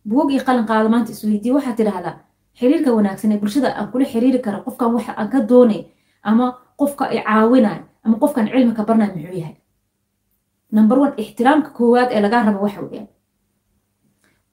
buug 0.10 0.32
iyo 0.32 0.44
qalin 0.48 0.66
qaada 0.70 0.90
maanta 0.90 1.12
isweydiye 1.12 1.54
waxaad 1.58 1.76
tidhaahdaa 1.80 2.16
xiriirka 2.60 2.90
wanaagsan 2.98 3.32
ee 3.32 3.38
bulshada 3.42 3.70
aan 3.80 3.88
kula 3.92 4.06
xiriiri 4.06 4.40
kara 4.46 4.60
qofkan 4.66 4.94
waxa 4.96 5.12
aan 5.20 5.30
ka 5.34 5.40
doonay 5.50 5.82
ama 6.30 6.46
qofka 6.80 7.04
i 7.16 7.20
caawinay 7.28 7.80
ama 8.04 8.16
qofkan 8.22 8.46
cilmi 8.52 8.74
ka 8.78 8.84
barnay 8.88 9.10
muxuu 9.16 9.38
yahay 9.42 9.56
number 10.78 10.98
one 11.04 11.14
ixtiraamka 11.24 11.70
koowaad 11.78 12.10
ee 12.16 12.22
lagaa 12.26 12.44
rabo 12.48 12.60
waxa 12.66 12.82
weeyaan 12.86 13.08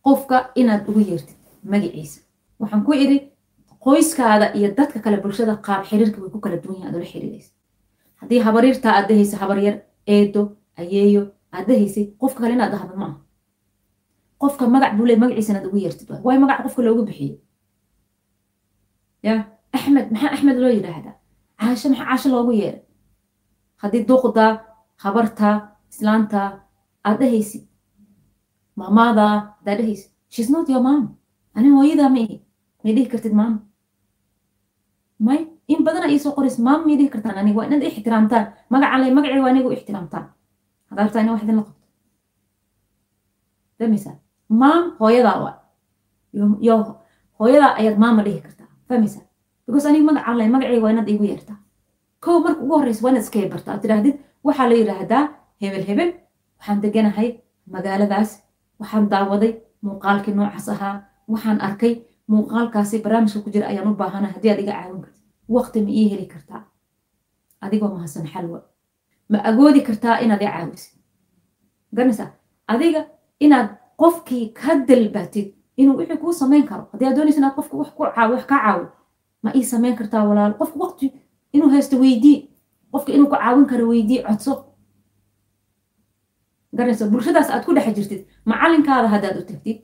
qofka 0.07 0.37
inaad 0.61 0.83
ugu 0.89 1.01
yeertid 1.11 1.37
magaciisa 1.73 2.21
waxaan 2.61 2.83
ku 2.87 2.93
idhi 3.05 3.19
qoyskaada 3.85 4.47
iyo 4.59 4.69
dadka 4.79 4.99
kale 5.05 5.17
bulshada 5.23 5.55
qaab 5.67 5.83
xiriirka 5.89 6.19
way 6.23 6.31
ku 6.35 6.39
kala 6.45 6.57
duwan 6.63 6.77
yahin 6.81 6.89
aad 6.89 6.97
ula 6.99 7.07
xiriiraysa 7.13 7.53
haddii 8.21 8.41
habaryartaa 8.47 8.93
aad 8.97 9.07
dahaysa 9.11 9.37
habaryar 9.43 9.77
eedo 10.15 10.43
ayeeyo 10.81 11.23
aad 11.55 11.65
dahaysay 11.69 12.05
qofka 12.21 12.41
kale 12.43 12.53
inaad 12.59 12.73
dahdo 12.75 12.95
ma 13.03 13.07
aha 13.11 13.19
qofka 14.43 14.65
magac 14.75 14.93
buu 14.97 15.07
le 15.11 15.17
magaciisa 15.23 15.51
inaad 15.53 15.67
ugu 15.69 15.79
yeertid 15.85 16.09
waay 16.27 16.39
magac 16.45 16.59
qofka 16.65 16.81
loogu 16.87 17.03
bixiyey 17.09 17.35
ya 19.27 19.35
axmed 19.77 20.07
maxaa 20.13 20.31
axmed 20.37 20.57
loo 20.63 20.73
yidhaahdaa 20.77 21.15
caasho 21.61 21.87
maxaa 21.91 22.07
caasho 22.11 22.29
loogu 22.35 22.53
yeeray 22.61 22.83
haddii 23.83 24.05
duqda 24.11 24.47
habarta 25.05 25.49
islaanta 25.93 26.41
aad 27.09 27.17
dhahaysid 27.21 27.63
maamaada 28.81 29.27
haddaad 29.59 29.79
dhahaysid 29.81 30.11
shes 30.35 30.49
not 30.55 30.69
your 30.73 30.83
mom. 30.87 31.03
Ani 31.57 31.69
hooyadaa 31.77 32.09
ma 32.15 32.19
ihi 32.25 32.37
may 32.85 32.93
dhihi 32.97 33.09
kartid 33.13 33.35
maama 33.41 33.59
may 35.27 35.41
in 35.73 35.81
badana 35.87 36.07
iisoo 36.13 36.33
qoraysa 36.37 36.61
maama 36.67 36.85
may 36.89 36.97
dhihi 36.99 37.11
kartaan 37.15 37.37
aniga 37.41 37.57
waa 37.59 37.67
inaad 37.69 37.83
ixtiraamtaan 37.89 38.45
magacan 38.73 39.01
le 39.03 39.09
magacii 39.17 39.43
waa 39.45 39.51
inigu 39.55 39.71
ixtiraamtaan 39.77 40.25
haddaa 40.89 41.05
rabtaa 41.05 41.23
ina 41.25 41.33
wax 41.35 41.43
idin 41.45 41.57
la 41.59 41.63
qabto. 41.69 41.85
Fahmaysaa 43.79 44.15
maam 44.63 44.83
hooyadaa 45.01 45.37
waa. 45.45 45.55
Yo 46.69 46.77
hooyadaa 47.39 47.73
ayaad 47.81 47.99
maama 48.05 48.23
dhihi 48.27 48.41
kartaa. 48.47 48.69
Fahmaysaa 48.89 49.25
because 49.67 49.87
aniga 49.89 50.05
magacaan 50.11 50.37
le 50.39 50.45
magacii 50.55 50.81
waa 50.85 50.93
inaad 50.95 51.09
iigu 51.13 51.25
yeertaa 51.31 51.59
kow 52.25 52.37
marka 52.45 52.61
ugu 52.65 52.75
horreysa 52.79 53.03
waa 53.05 53.11
inaad 53.13 53.23
iska 53.25 53.49
bartaa. 53.53 53.73
Aad 53.75 53.83
tidhaahdid 53.83 54.17
waxaa 54.45 54.69
la 54.71 54.75
yidhaahdaa 54.81 55.25
hebel 55.63 55.85
hebel. 55.89 56.11
Waxaan 56.59 56.81
deganahay 56.83 57.29
magaaladaas. 57.75 58.31
Waxaan 58.81 59.09
daawaday 59.13 59.53
muuqaalkii 59.87 60.35
noocaas 60.35 60.69
ahaa. 60.69 60.95
Waxaan 61.33 61.61
arkay 61.61 61.95
muuqaalkaasi 62.33 63.03
barnaamijka 63.05 63.41
ku 63.45 63.51
jira 63.55 63.67
ayaan 63.69 63.89
u 63.89 63.95
baahanahay 63.95 64.35
haddii 64.35 64.51
aad 64.53 64.61
iga 64.65 64.73
caawin 64.73 65.01
karta. 65.03 65.19
Waqti 65.57 65.79
ma 65.85 65.91
ii 65.91 66.09
heli 66.13 66.27
kartaa. 66.27 66.63
Adigoo 67.61 67.89
mahadsan 67.95 68.27
xalwa 68.33 68.61
ma 69.29 69.39
agoodi 69.51 69.81
kartaa 69.89 70.19
inaad 70.25 70.43
i 70.43 70.47
caawisid 70.47 70.95
garanaysaa 71.95 72.31
adiga 72.73 73.01
inaad 73.41 73.69
qofkii 74.03 74.45
ka 74.61 74.75
dalbatid 74.89 75.49
inuu 75.77 75.97
wixii 75.99 76.17
kuu 76.23 76.33
samayn 76.33 76.65
karo. 76.69 76.85
Haddii 76.93 77.07
aad 77.09 77.17
doonaysa 77.17 77.39
inaad 77.41 77.55
qofka 77.59 77.77
wax 77.77 77.91
caawi 78.15 78.33
wax 78.35 78.45
ka 78.47 78.57
caawi 78.65 78.87
ma 79.43 79.51
ii 79.59 79.65
samayn 79.73 79.97
kartaa 79.97 80.25
walaalo 80.29 80.55
qofka 80.61 80.79
waqti 80.85 81.07
inuu 81.53 81.71
haysto 81.75 81.97
weydii 82.05 82.37
qofka 82.93 83.11
inuu 83.13 83.29
ku 83.33 83.37
caawin 83.37 83.67
karo 83.71 83.85
weydii 83.93 84.23
codso. 84.27 84.53
Garanaysa 86.77 87.07
bulshadaas 87.13 87.51
aad 87.51 87.65
ku 87.67 87.73
dhex 87.75 87.95
jirtid. 87.97 88.21
Macalinkaada 88.45 89.09
haddaad 89.15 89.37
u 89.41 89.45
tagtid. 89.51 89.79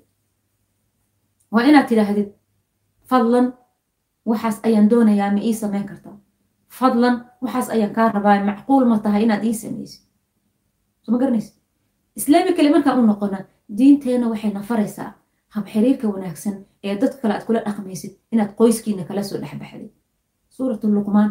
Waa 1.53 1.65
inaad 1.69 1.87
tidhaahdid 1.91 2.29
fadlan 3.11 3.47
waxaas 4.31 4.57
ayaan 4.67 4.89
doonayaa 4.91 5.31
ma 5.37 5.41
ii 5.49 5.55
samayn 5.63 5.87
kartaa 5.91 6.17
fadlan 6.79 7.15
waxaas 7.43 7.69
ayaan 7.75 7.93
kaa 7.97 8.09
rabaa. 8.17 8.45
Macquul 8.51 8.85
ma 8.91 8.99
tahay 9.05 9.23
inaad 9.27 9.45
ii 9.45 9.55
samaysid 9.63 10.03
soo 11.03 11.13
ma 11.13 11.19
garanaysa 11.19 11.53
islaami 12.19 12.53
kale 12.57 12.71
markaan 12.75 12.99
u 13.01 13.07
noqona 13.07 13.39
diinteenna 13.79 14.27
waxay 14.33 14.51
nafaraysaa 14.59 15.11
hab 15.55 15.65
xiriirka 15.73 16.07
wanaagsan 16.15 16.55
ee 16.85 16.95
dadka 17.03 17.19
kale 17.23 17.35
aad 17.35 17.45
kula 17.49 17.61
dhaqmaysid 17.67 18.13
inaad 18.33 18.51
qoyskiina 18.59 19.05
kala 19.09 19.23
soo 19.29 19.39
dhexbaxday 19.43 19.91
suuratu 20.57 20.87
luqmaan 20.97 21.31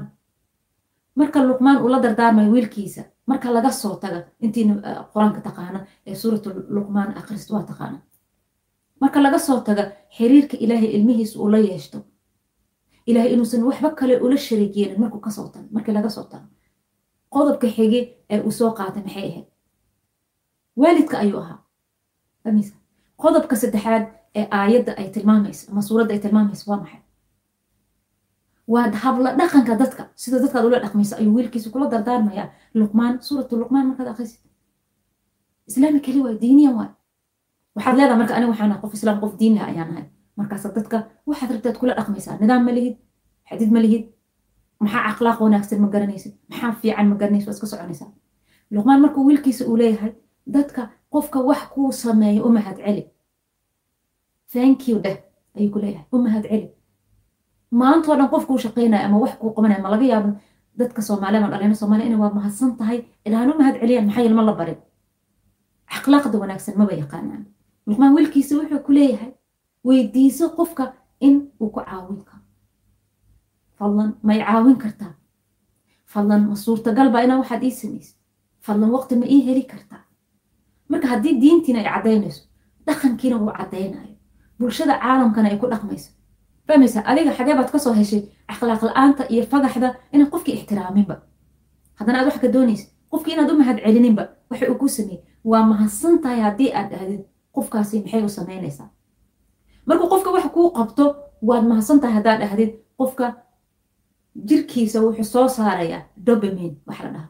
marka 1.20 1.40
luqmaan 1.50 1.78
uu 1.84 1.90
la 1.94 2.00
dardaarmayo 2.06 2.52
wiilkiisa 2.52 3.04
marka 3.28 3.48
laga 3.54 3.72
soo 3.72 3.96
taga 4.04 4.20
intiina 4.46 4.74
qur'aanka 5.14 5.42
taqaana 5.48 5.80
ee 6.08 6.16
suuratu 6.22 6.50
luqmaan 6.76 7.18
akrist 7.20 7.50
waa 7.54 7.64
taqaana 7.72 7.98
marka 9.02 9.20
laga 9.26 9.40
soo 9.48 9.60
taga 9.68 9.84
xiriirka 10.18 10.58
ilaahay 10.64 10.90
ilmihiisa 10.98 11.40
uu 11.40 11.50
la 11.52 11.58
yeeshto. 11.58 11.98
Ilaahay 13.10 13.34
inuusan 13.34 13.64
waxba 13.68 13.90
kale 14.00 14.16
ula 14.26 14.36
yeelin 14.76 15.00
markuu 15.02 15.20
ka 15.20 15.30
soo 15.38 15.48
tago 15.54 15.66
markii 15.72 15.94
laga 15.94 16.10
soo 16.10 16.24
tago. 16.24 16.48
Qodobka 17.34 17.68
xige 17.76 18.00
ee 18.30 18.40
uu 18.48 18.52
soo 18.52 18.72
qaatay 18.78 19.04
maxay 19.04 19.24
ahayd? 19.30 19.48
Waalidka 20.82 21.18
ayuu 21.24 21.40
ahaa. 21.40 21.60
Qodobka 23.22 23.56
saddexaad 23.56 24.04
ee 24.36 24.48
aayadda 24.52 24.92
ay 24.98 25.10
tilmaamayso 25.16 25.72
ama 25.72 25.82
suuradda 25.82 26.14
ay 26.14 26.20
tilmaamayso 26.20 26.72
waa 26.72 26.80
maxay 26.84 27.02
waa 28.68 28.90
habla 29.04 29.30
dhaqanka 29.40 29.74
dadka 29.82 30.04
sida 30.16 30.38
dadkaad 30.44 30.66
ula 30.66 30.80
dhaqmayso 30.84 31.16
ayuu 31.20 31.34
wiilkiisa 31.38 31.70
kula 31.74 31.86
dardaarmayaa 31.94 32.48
luqmaan 32.80 33.22
suuratu 33.28 33.54
luqmaan 33.62 33.86
markaad 33.90 34.08
akrisid 34.14 34.40
islaami 35.70 36.00
keli 36.06 36.20
waay 36.26 36.38
diiniyan 36.44 36.74
waay. 36.78 36.90
Waxaad 37.76 37.96
leedaha 37.98 38.18
marka 38.22 38.34
aniga 38.36 38.52
waxaan 38.54 38.82
qof 38.82 38.94
islaam 38.98 39.18
qof 39.22 39.34
diin 39.40 39.54
leh 39.56 39.66
ayaan 39.70 39.90
ahay. 39.94 40.06
Markaasa 40.40 40.68
dadka 40.78 40.98
waxaad 41.30 41.50
rabtaad 41.56 41.78
kula 41.82 41.94
dhaqmaysaa. 41.98 42.38
Nidaam 42.42 42.62
ma 42.68 42.72
lihid 42.78 42.96
xadid 43.50 43.70
ma 43.76 43.80
lihid 43.86 44.04
maxaa 44.80 45.04
akhlaaq 45.12 45.40
wanaagsan 45.46 45.80
ma 45.84 45.88
garanaysid 45.94 46.34
maxaa 46.50 46.72
fiican 46.82 47.08
ma 47.12 47.16
garanaysid 47.22 47.48
waa 47.48 47.56
iska 47.58 47.68
soconaysaa. 47.72 48.10
Luqmaan 48.76 49.00
markuu 49.04 49.26
wiilkiisa 49.28 49.64
uu 49.70 49.78
leeyahay 49.82 50.14
dadka 50.56 50.82
qofka 51.14 51.40
wax 51.50 51.62
kuu 51.74 51.92
sameeyo 51.92 52.42
u 52.48 52.50
celi. 52.78 53.04
Thank 54.54 54.88
you 54.88 54.98
dheh 55.06 55.18
ayuu 55.58 55.72
ku 55.74 55.80
leeyahay 55.84 56.06
u 56.12 56.18
mahad 56.26 56.44
celi 56.52 56.68
maantoo 57.82 58.16
dhan 58.20 58.30
qofkuu 58.34 58.58
shaqaynaya 58.66 59.06
ama 59.08 59.18
wax 59.24 59.34
kuu 59.42 59.52
qabanaya 59.56 59.82
ma 59.86 59.90
laga 59.94 60.06
yaabo 60.12 60.30
dadka 60.80 61.02
soomaaliya 61.08 61.40
ama 61.42 61.50
dhalina 61.54 61.76
soomaaliya 61.82 62.08
inay 62.10 62.20
waa 62.24 62.34
mahadsan 62.38 62.72
tahay 62.80 63.00
ilahan 63.26 63.52
u 63.52 63.58
mahad 63.60 63.76
celiyaan 63.82 64.06
maxaa 64.08 64.24
yelma 64.28 64.42
la 64.50 64.54
barin. 64.60 64.80
Akhlaaqda 65.98 66.36
wanaagsan 66.42 66.76
maba 66.80 66.94
yaqaanaan. 67.02 67.44
Luqmaan 67.88 68.14
wiilkiisa 68.16 68.56
wuxuu 68.60 68.80
ku 68.86 68.92
leeyahay 68.98 69.32
weydiiso 69.88 70.50
qofka 70.58 70.94
in 71.28 71.36
uu 71.62 71.70
ku 71.70 71.80
caawin 71.80 72.24
karo. 72.28 72.44
Fadlan 73.78 74.10
may 74.24 74.40
caawin 74.40 74.78
kartaa. 74.84 75.14
Fadlan 76.06 76.42
ma 76.50 76.56
suurtagal 76.56 77.08
inaa 77.24 77.38
waxaad 77.42 77.64
ii 77.64 77.72
samaysid 77.82 78.16
fadlan 78.66 78.90
waqti 78.96 79.16
ma 79.22 79.26
ii 79.26 79.42
heli 79.48 79.64
kartaa. 79.64 80.04
Marka 80.90 81.08
haddii 81.08 81.40
diintiina 81.42 81.80
ay 81.80 81.88
caddaynayso 81.94 82.44
dhaqankiina 82.88 83.36
uu 83.38 83.52
caddaynayo. 83.60 84.16
Bulshada 84.60 85.00
caalamkana 85.04 85.50
ay 85.50 85.58
ku 85.62 85.68
dhaqmayso 85.74 86.10
fahmaysa 86.68 87.00
adiga 87.12 87.32
xagee 87.38 87.56
baad 87.60 87.70
ka 87.74 87.80
soo 87.86 87.94
heshay 88.00 88.22
akhlaaq 88.54 88.82
la'aanta 88.88 89.24
iyo 89.34 89.44
fagaxda 89.52 89.88
inaan 90.14 90.30
qofkii 90.34 90.56
ixtiraaminba 90.60 91.16
haddana 92.00 92.18
aad 92.20 92.28
wax 92.30 92.38
ka 92.44 92.48
doonaysa 92.56 92.86
qofkii 93.12 93.34
inaad 93.36 93.52
u 93.54 93.58
mahad 93.62 93.78
celininba 93.86 94.24
waxa 94.50 94.66
uu 94.72 94.78
ku 94.82 94.88
sameeyey 94.98 95.22
waa 95.52 95.64
mahadsan 95.72 96.16
tahay 96.24 96.40
haddii 96.48 96.72
aad 96.78 96.88
dhahdid 96.92 97.22
qofkaasi 97.56 97.96
maxay 98.04 98.24
u 98.28 98.30
samaynaysaa 98.38 98.90
markuu 99.88 100.08
qofka 100.14 100.30
wax 100.36 100.46
kuu 100.56 100.68
qabto 100.78 101.06
waad 101.48 101.64
mahadsan 101.72 102.00
tahay 102.02 102.16
haddaad 102.18 102.40
dhahdid 102.44 102.72
qofka 103.00 103.26
jirkiisa 104.48 104.98
wuxuu 105.06 105.24
soo 105.34 105.48
saarayaa 105.58 106.02
dobamin 106.26 106.74
wax 106.88 107.00
la 107.06 107.10
dhaha. 107.16 107.28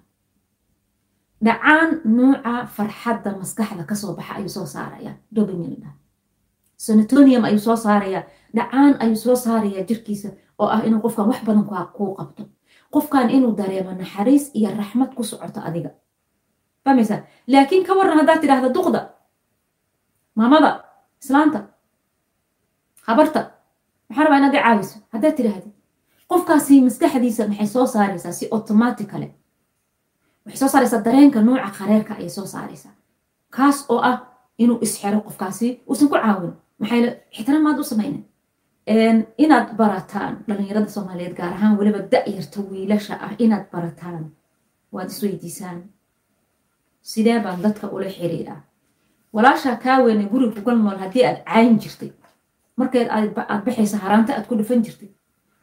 Dhacaan 1.46 1.90
nuuca 2.18 2.54
farxadda 2.76 3.30
maskaxda 3.42 3.84
ka 3.90 3.96
soo 3.96 4.16
baxa 4.18 4.34
ayuu 4.38 4.50
soo 4.58 4.66
saarayaa 4.66 5.14
dobamin 5.36 5.70
la 5.74 5.78
dhaha 5.84 5.94
sanatonium 6.78 7.44
ayuu 7.46 7.60
soo 7.60 7.76
saarayaa 7.76 8.24
dhacaan 8.56 8.96
ayuu 9.04 9.16
soo 9.16 9.36
saarayaa 9.36 9.84
jirkiisa 9.90 10.30
oo 10.60 10.68
ah 10.68 10.82
inuu 10.88 11.02
qofkan 11.02 11.28
wax 11.28 11.42
badan 11.46 11.66
kuu 11.94 12.16
qabto. 12.16 12.44
Qofkan 12.94 13.30
inuu 13.30 13.56
dareemo 13.58 13.92
naxariis 13.92 14.52
iyo 14.54 14.70
raxmad 14.78 15.16
ku 15.16 15.24
socoto 15.24 15.60
adiga. 15.64 15.90
Fahmaysaa? 16.86 17.22
Laakiin 17.48 17.84
ka 17.86 17.94
waran 17.96 18.18
haddaad 18.18 18.40
tidhaahda 18.42 18.70
duqda 18.74 19.02
maamada 20.36 20.84
islaanta 21.24 21.60
habarta 23.08 23.52
maxaa 24.10 24.24
rabaa 24.26 24.38
inaad 24.38 24.56
i 24.56 24.62
caawiso. 24.64 24.98
Haddaad 25.14 25.36
tidhaahda 25.36 25.70
qofkaasi 26.28 26.82
maskaxdiisa 26.82 27.48
maxay 27.48 27.68
soo 27.68 27.86
saaraysaa 27.88 28.32
si 28.32 28.48
automaticale 28.52 29.28
waxay 30.46 30.60
soo 30.60 30.70
saaraysaa 30.74 31.04
dareenka 31.06 31.42
nooca 31.42 31.70
qareerka 31.80 32.14
ayay 32.20 32.30
soo 32.30 32.46
saaraysaa. 32.46 32.92
Kaas 33.56 33.86
oo 33.90 34.00
ah 34.10 34.18
inuu 34.58 34.78
isxero 34.82 35.20
qofkaasi 35.28 35.82
uusan 35.90 36.08
ku 36.10 36.16
caawin 36.16 36.54
ixtiraam 36.82 37.64
maad 37.64 37.80
u 37.80 37.84
samayna 37.84 38.20
inaad 39.38 39.76
barataan 39.78 40.44
dhalinyarada 40.48 40.90
soomaaliyeed 40.90 41.36
gaar 41.38 41.54
ahaan 41.54 41.78
weliba 41.80 42.00
da-yarta 42.12 42.62
wiilasha 42.72 43.16
ah 43.26 43.32
inaad 43.40 43.66
barataan. 43.72 44.32
Waad 44.92 45.10
isweydiisaan 45.10 45.84
sidee 47.02 47.40
baan 47.44 47.62
dadka 47.64 47.88
ula 47.88 48.10
xiriiraa? 48.10 48.62
Walaashaa 49.34 49.76
kaa 49.76 50.00
weyne 50.04 50.30
guriga 50.32 50.56
kugal 50.60 50.78
nool 50.78 50.98
haddii 50.98 51.26
aad 51.26 51.40
caayin 51.46 51.80
jirtay. 51.80 52.12
Markeed 52.78 53.08
aad 53.10 53.64
baxaysa 53.66 53.98
haraanta 53.98 54.34
aad 54.36 54.46
ku 54.48 54.56
dhufan 54.58 54.84
jirtay. 54.86 55.10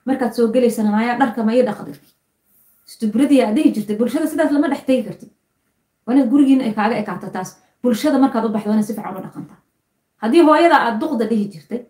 Markaad 0.07 0.33
soo 0.35 0.49
gelaysana 0.55 0.91
maayaa 0.91 1.19
dharka 1.19 1.45
ma 1.45 1.53
dhaqday 1.53 1.95
stubradii 2.85 3.43
aad 3.43 3.57
jirtay 3.75 3.97
bulshada 3.97 4.27
sidaas 4.27 4.53
lama 4.53 4.69
dhex 4.69 4.85
tegi 4.89 5.03
kartid. 5.09 5.31
Waa 6.07 6.15
inaad 6.15 6.29
gurigiina 6.33 6.65
ay 6.65 6.75
kaaga 6.79 6.97
ekaato 7.03 7.31
taas 7.37 7.51
bulshada 7.83 8.19
markaad 8.19 8.45
u 8.45 8.49
baxdo 8.55 8.69
waa 8.71 8.77
inaad 8.77 8.89
si 8.89 8.95
fiican 8.95 9.17
u 9.17 9.23
dhaqantaa 9.27 9.62
haddii 10.23 10.43
hooyada 10.49 10.77
aad 10.87 10.97
duqda 11.03 11.25
dhihi 11.31 11.47
jirtay 11.53 11.81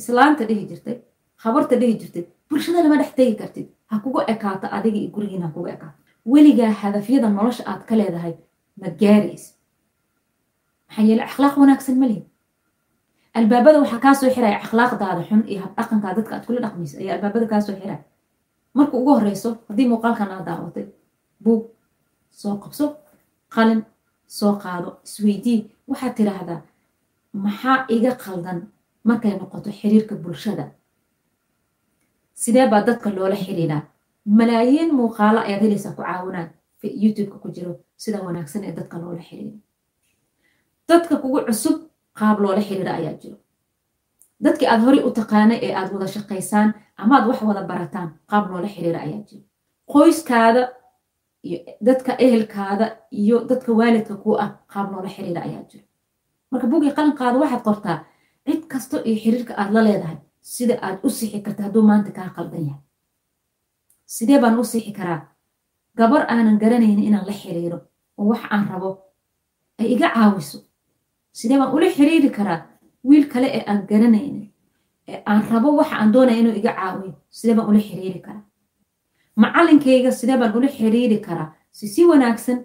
islaanta 0.00 0.44
dhihi 0.48 0.64
jirtay 0.70 0.96
khabarta 1.42 1.74
dhihi 1.80 1.94
jirtay 2.00 2.24
bulshada 2.50 2.82
lama 2.84 2.96
dhex 3.00 3.12
tegi 3.18 3.34
kartid. 3.40 3.66
Ha 3.90 3.94
kugu 4.04 4.20
ekaato 4.32 4.66
adiga 4.76 4.98
iyo 4.98 5.10
gurigiina 5.14 5.46
ha 5.46 5.52
kugu 5.54 5.68
ekaato. 5.74 5.98
Weligaa 6.32 6.72
hadafyada 6.82 7.28
nolosha 7.36 7.62
aad 7.70 7.82
ka 7.88 7.94
leedahay 8.00 8.34
ma 8.80 8.88
gaaraysa 9.00 9.50
maxaa 10.88 11.04
yeele 11.08 11.22
akhlaaq 11.28 11.54
wanaagsan 11.62 11.96
ma 12.00 12.06
lihin. 12.10 12.24
Albaabada 13.38 13.78
waxaa 13.82 14.00
kaa 14.04 14.14
soo 14.20 14.30
xiraya 14.34 14.58
akhlaaqdaada 14.64 15.22
xun 15.28 15.42
iyo 15.50 15.60
habdhaqankaa 15.64 16.12
dadka 16.18 16.32
aad 16.36 16.44
kula 16.46 16.60
dhaqmaysa 16.64 16.96
ayaa 17.02 17.14
albaabada 17.16 17.46
kaa 17.52 17.60
soo 17.66 17.76
xiraya 17.80 17.98
marka 18.76 18.94
ugu 19.00 19.10
horeyso 19.18 19.50
haddii 19.68 19.88
muuqaalkan 19.92 20.30
aad 20.34 20.44
daawatay 20.48 20.86
buug 21.44 21.62
soo 22.40 22.54
qabso 22.62 22.84
qalin 23.54 23.80
soo 24.38 24.52
qaado 24.62 24.88
isweydii 25.06 25.58
waxaad 25.90 26.14
tiraahdaa 26.18 26.60
maxaa 27.44 27.78
iga 27.96 28.12
qaldan 28.24 28.58
markay 29.08 29.32
noqoto 29.40 29.70
xiriirka 29.78 30.14
bulshada? 30.24 30.64
Sidee 32.42 32.66
baa 32.70 32.82
dadka 32.86 33.08
loola 33.16 33.36
xiriiraa? 33.44 33.82
Malaayiin 34.38 34.90
muuqaalo 34.98 35.40
ayaad 35.46 35.62
helaysaa 35.64 35.92
ku 35.96 36.02
caawinaan 36.02 36.48
youtubeka 37.02 37.38
ku 37.42 37.48
jiro 37.56 37.72
sida 38.02 38.18
wanaagsan 38.26 38.64
ee 38.64 38.72
dadka 38.78 38.96
loola 39.02 39.22
xiriiro 39.28 39.58
dadka 40.88 41.14
kugu 41.22 41.38
cusub 41.48 41.76
qaab 42.18 42.36
loola 42.44 42.60
xiriira 42.68 42.92
ayaa 42.98 43.14
jiro. 43.22 43.36
Dadkii 44.44 44.68
aad 44.72 44.80
horey 44.86 45.02
u 45.08 45.10
taqaanay 45.20 45.58
ee 45.66 45.72
aad 45.80 45.90
wada 45.94 46.06
shaqaysaan 46.16 46.68
amaad 47.02 47.24
wax 47.28 47.40
wada 47.48 47.62
barataan 47.70 48.08
qaab 48.30 48.44
loola 48.50 48.68
xiriira 48.74 48.98
ayaa 49.06 49.22
jiro. 49.28 49.44
Qoyskaada 49.92 50.62
iyo 51.46 51.58
dadka 51.88 52.12
ehelkaada 52.24 52.86
iyo 53.22 53.36
dadka 53.50 53.70
waalidka 53.78 54.14
ku 54.24 54.30
ah 54.44 54.50
qaab 54.72 54.86
loola 54.92 55.08
xiriira 55.16 55.40
ayaa 55.48 55.64
jiro 55.70 55.85
marka 56.50 56.66
bugii 56.72 56.92
qalinkaada 56.96 57.38
waxaad 57.42 57.62
qortaa 57.68 57.98
cid 58.46 58.62
kasta 58.72 58.96
iyo 59.08 59.16
xiriirka 59.22 59.52
aad 59.60 59.70
la 59.74 59.80
leedahay 59.86 60.16
sida 60.42 60.74
aad 60.86 60.98
u 61.06 61.08
sixi 61.10 61.40
karta 61.46 61.62
hadduu 61.66 61.82
maanta 61.82 62.10
kaa 62.18 62.28
qaldan 62.36 62.64
yahay. 62.68 62.82
Sidee 64.14 64.38
baan 64.42 64.58
u 64.58 64.64
sixi 64.64 64.92
karaa? 64.92 65.20
Gabar 65.98 66.22
aanan 66.28 66.58
garanaynin 66.62 67.04
inaan 67.08 67.26
la 67.26 67.32
xiriiro 67.32 67.78
oo 68.18 68.24
wax 68.30 68.42
aan 68.50 68.68
rabo 68.72 68.90
ay 69.80 69.86
iga 69.94 70.08
caawiso. 70.14 70.58
Sidee 71.32 71.58
baan 71.58 71.72
ula 71.74 71.88
xiriiri 71.96 72.30
karaa 72.30 72.60
wiil 73.08 73.26
kale 73.32 73.46
ee 73.56 73.64
aan 73.70 73.80
garanaynin 73.90 74.52
ee 75.08 75.22
aan 75.26 75.42
rabo 75.50 75.68
waxa 75.78 75.96
aan 76.00 76.12
doonaya 76.12 76.38
inuu 76.38 76.54
iga 76.60 76.72
caawiyo? 76.78 77.12
Sidee 77.30 77.54
baan 77.56 77.68
ula 77.70 77.80
xiriiri 77.88 78.20
karaa? 78.26 78.44
Macalinkayga 79.36 80.10
sidee 80.12 80.38
baan 80.40 80.56
ula 80.56 80.68
xiriiri 80.68 81.18
karaa? 81.26 81.48
Si 81.72 81.88
si 81.88 82.04
wanaagsan 82.04 82.58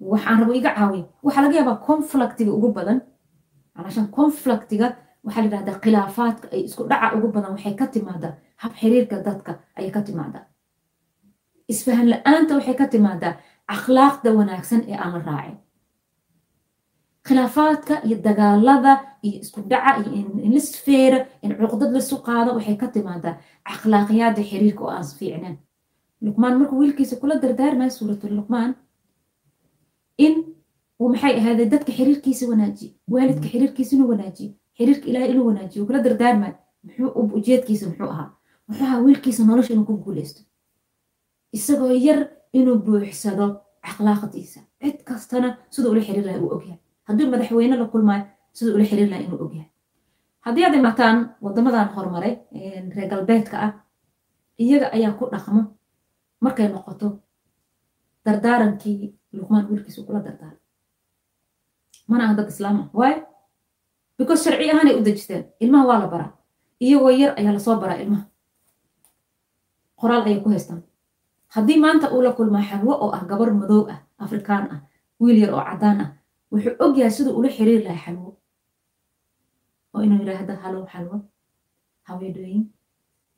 wax 0.00 0.22
aan 0.26 0.38
rabo 0.40 0.52
iga 0.60 0.70
caawiyo 0.76 1.04
waxaa 1.22 1.42
laga 1.44 1.56
yaabaa 1.58 1.78
conflictiga 1.88 2.52
ugu 2.58 2.68
badan. 2.78 2.98
Calashan 3.76 4.06
conflictiga 4.18 4.86
waxaa 5.24 5.42
la 5.42 5.46
yidhahdaa 5.48 5.80
khilaafaadka 5.84 6.46
ay 6.54 6.60
isku 6.68 6.82
dhaca 6.90 7.14
ugu 7.16 7.28
badan 7.34 7.50
waxay 7.56 7.74
ka 7.80 7.86
timaadaa. 7.94 8.34
Hab 8.62 8.72
xiriirka 8.80 9.16
dadka 9.26 9.52
ayay 9.78 9.90
ka 9.96 10.00
timaadaa. 10.08 10.44
Isfahan 11.72 12.06
la'aanta 12.12 12.52
waxay 12.58 12.74
ka 12.80 12.86
timaadaa 12.94 13.34
akhlaaqda 13.74 14.28
wanaagsan 14.38 14.80
ee 14.90 14.96
aan 15.02 15.12
la 15.14 15.20
raacin. 15.28 15.56
Khilaafaadka 17.26 17.94
iyo 18.06 18.16
dagaalada 18.26 18.92
iyo 19.26 19.38
isku 19.42 19.60
dhaca 19.70 19.98
iyo 19.98 20.12
in 20.46 20.52
lisfeera 20.54 21.18
in 21.42 21.50
cuqdad 21.58 21.90
lasu 21.96 22.16
qaado 22.26 22.50
waxay 22.56 22.76
ka 22.82 22.86
timaadaa 22.94 23.34
akhlaaqiyaada 23.72 24.42
xiriirka 24.50 24.82
oo 24.84 24.92
aan 24.96 25.06
fiicneen 25.18 25.56
luqmaan 26.26 26.54
markuu 26.58 26.78
wiilkiisa 26.80 27.16
kula 27.20 27.34
dardaarmaya 27.42 27.90
suuratul 27.98 28.34
luqmaan 28.38 28.70
in 30.24 30.34
maxay 30.98 31.34
ahaadee 31.40 31.66
dadka 31.74 31.92
xiriirkiisa 31.98 32.44
wanaajiye 32.52 32.90
waalidka 33.12 33.46
xiriirkiisa 33.52 33.92
inuu 33.96 34.08
wanaajiyo 34.14 34.50
xiriirka 34.78 35.06
ilaah 35.10 35.28
inuu 35.32 35.46
wanaajiyo 35.50 35.86
kula 35.86 36.00
dardaarmaya 36.06 36.54
muxuu 36.84 37.08
ujeedkiisa 37.38 37.84
muxuu 37.90 38.08
ahaa 38.14 38.28
wuxuu 38.68 38.84
ahaa 38.86 39.00
wiilkiisa 39.04 39.44
nolosha 39.44 39.72
inuu 39.74 39.84
ku 39.90 39.96
guuleysto 40.04 40.40
isagoo 41.56 41.92
yar 42.06 42.20
inuu 42.58 42.78
buuxsado 42.86 43.46
akhlaaqdiisa 43.88 44.60
cid 44.82 44.98
kastana 45.08 45.48
siduu 45.70 45.90
ula 45.94 46.02
xiriir 46.06 46.24
laha 46.28 46.38
uu 46.44 46.50
ogyahay 46.56 46.78
hadduu 47.08 47.26
madaxweyne 47.32 47.76
la 47.82 47.86
kulmaayo 47.92 48.24
siduu 48.56 48.74
ula 48.76 48.84
xiriir 48.90 49.08
laha 49.12 49.22
inuu 49.26 49.40
ogyahay 49.44 49.70
haddii 50.44 50.64
aad 50.66 50.74
imaataan 50.80 51.16
wadamadan 51.44 51.88
horumaray 51.94 52.34
reer 52.94 53.08
galbeedka 53.12 53.56
ah 53.66 53.72
iyaga 54.64 54.86
ayaa 54.96 55.12
ku 55.18 55.24
dhaqmo 55.32 55.62
markay 56.44 56.68
noqoto 56.74 57.08
dardaarankii 58.24 59.14
luqmaan 59.32 59.66
wiilkiisa 59.70 60.02
kula 60.06 60.20
dardaaray 60.20 60.58
mana 62.08 62.24
aha 62.24 62.34
dad 62.34 62.48
islaam. 62.48 62.76
Ah 62.80 62.88
waayo 62.94 63.26
because 64.18 64.44
sharci 64.44 64.70
ahaanay 64.70 64.94
u 64.94 65.02
dejisteen. 65.02 65.44
Ilmaha 65.60 65.84
waa 65.86 65.98
la 65.98 66.06
baraa. 66.06 66.32
Iyagoo 66.80 67.10
yar 67.10 67.34
ayaa 67.38 67.52
la 67.52 67.58
soo 67.58 67.76
baraa 67.80 67.98
ilmaha. 68.02 68.24
Qoraal 70.00 70.22
ayay 70.26 70.40
ku 70.42 70.48
haystaan. 70.48 70.82
Haddii 71.48 71.78
maanta 71.80 72.10
uu 72.14 72.22
la 72.22 72.32
kulmaa 72.32 72.62
xalwo 72.62 72.94
oo 72.94 73.10
ah 73.10 73.24
gabar 73.26 73.50
madow 73.54 73.88
ah 73.90 74.00
afrikaan 74.18 74.64
ah 74.74 74.80
wiil 75.20 75.38
yar 75.42 75.52
oo 75.54 75.64
caddaan 75.64 76.00
ah 76.00 76.10
wuxuu 76.52 76.76
ogyahay 76.78 77.10
siduu 77.10 77.34
ula 77.38 77.48
xiriiri 77.48 77.84
lahaa 77.84 78.04
xalwo. 78.04 78.30
Oo 79.94 80.00
inuu 80.06 80.18
yidhaahdo 80.22 80.54
halo 80.62 80.86
xalwo. 80.86 81.16
Haweedhooyin 82.08 82.64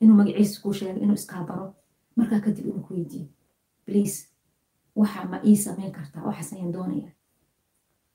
inuu 0.01 0.15
magaciisa 0.15 0.61
kuu 0.61 0.73
sheego 0.73 0.99
inuu 1.01 1.17
iskaa 1.17 1.43
baro 1.43 1.75
markaa 2.15 2.39
kadib 2.39 2.65
inuu 2.69 2.83
ku 2.85 2.93
weydiiyo 2.93 3.27
bliis 3.85 4.28
waxa 4.95 5.25
ma 5.31 5.37
ii 5.45 5.55
samayn 5.55 5.91
kartaa 5.91 6.23
waxaas 6.27 6.53
ayaan 6.53 6.71
doonaya. 6.73 7.11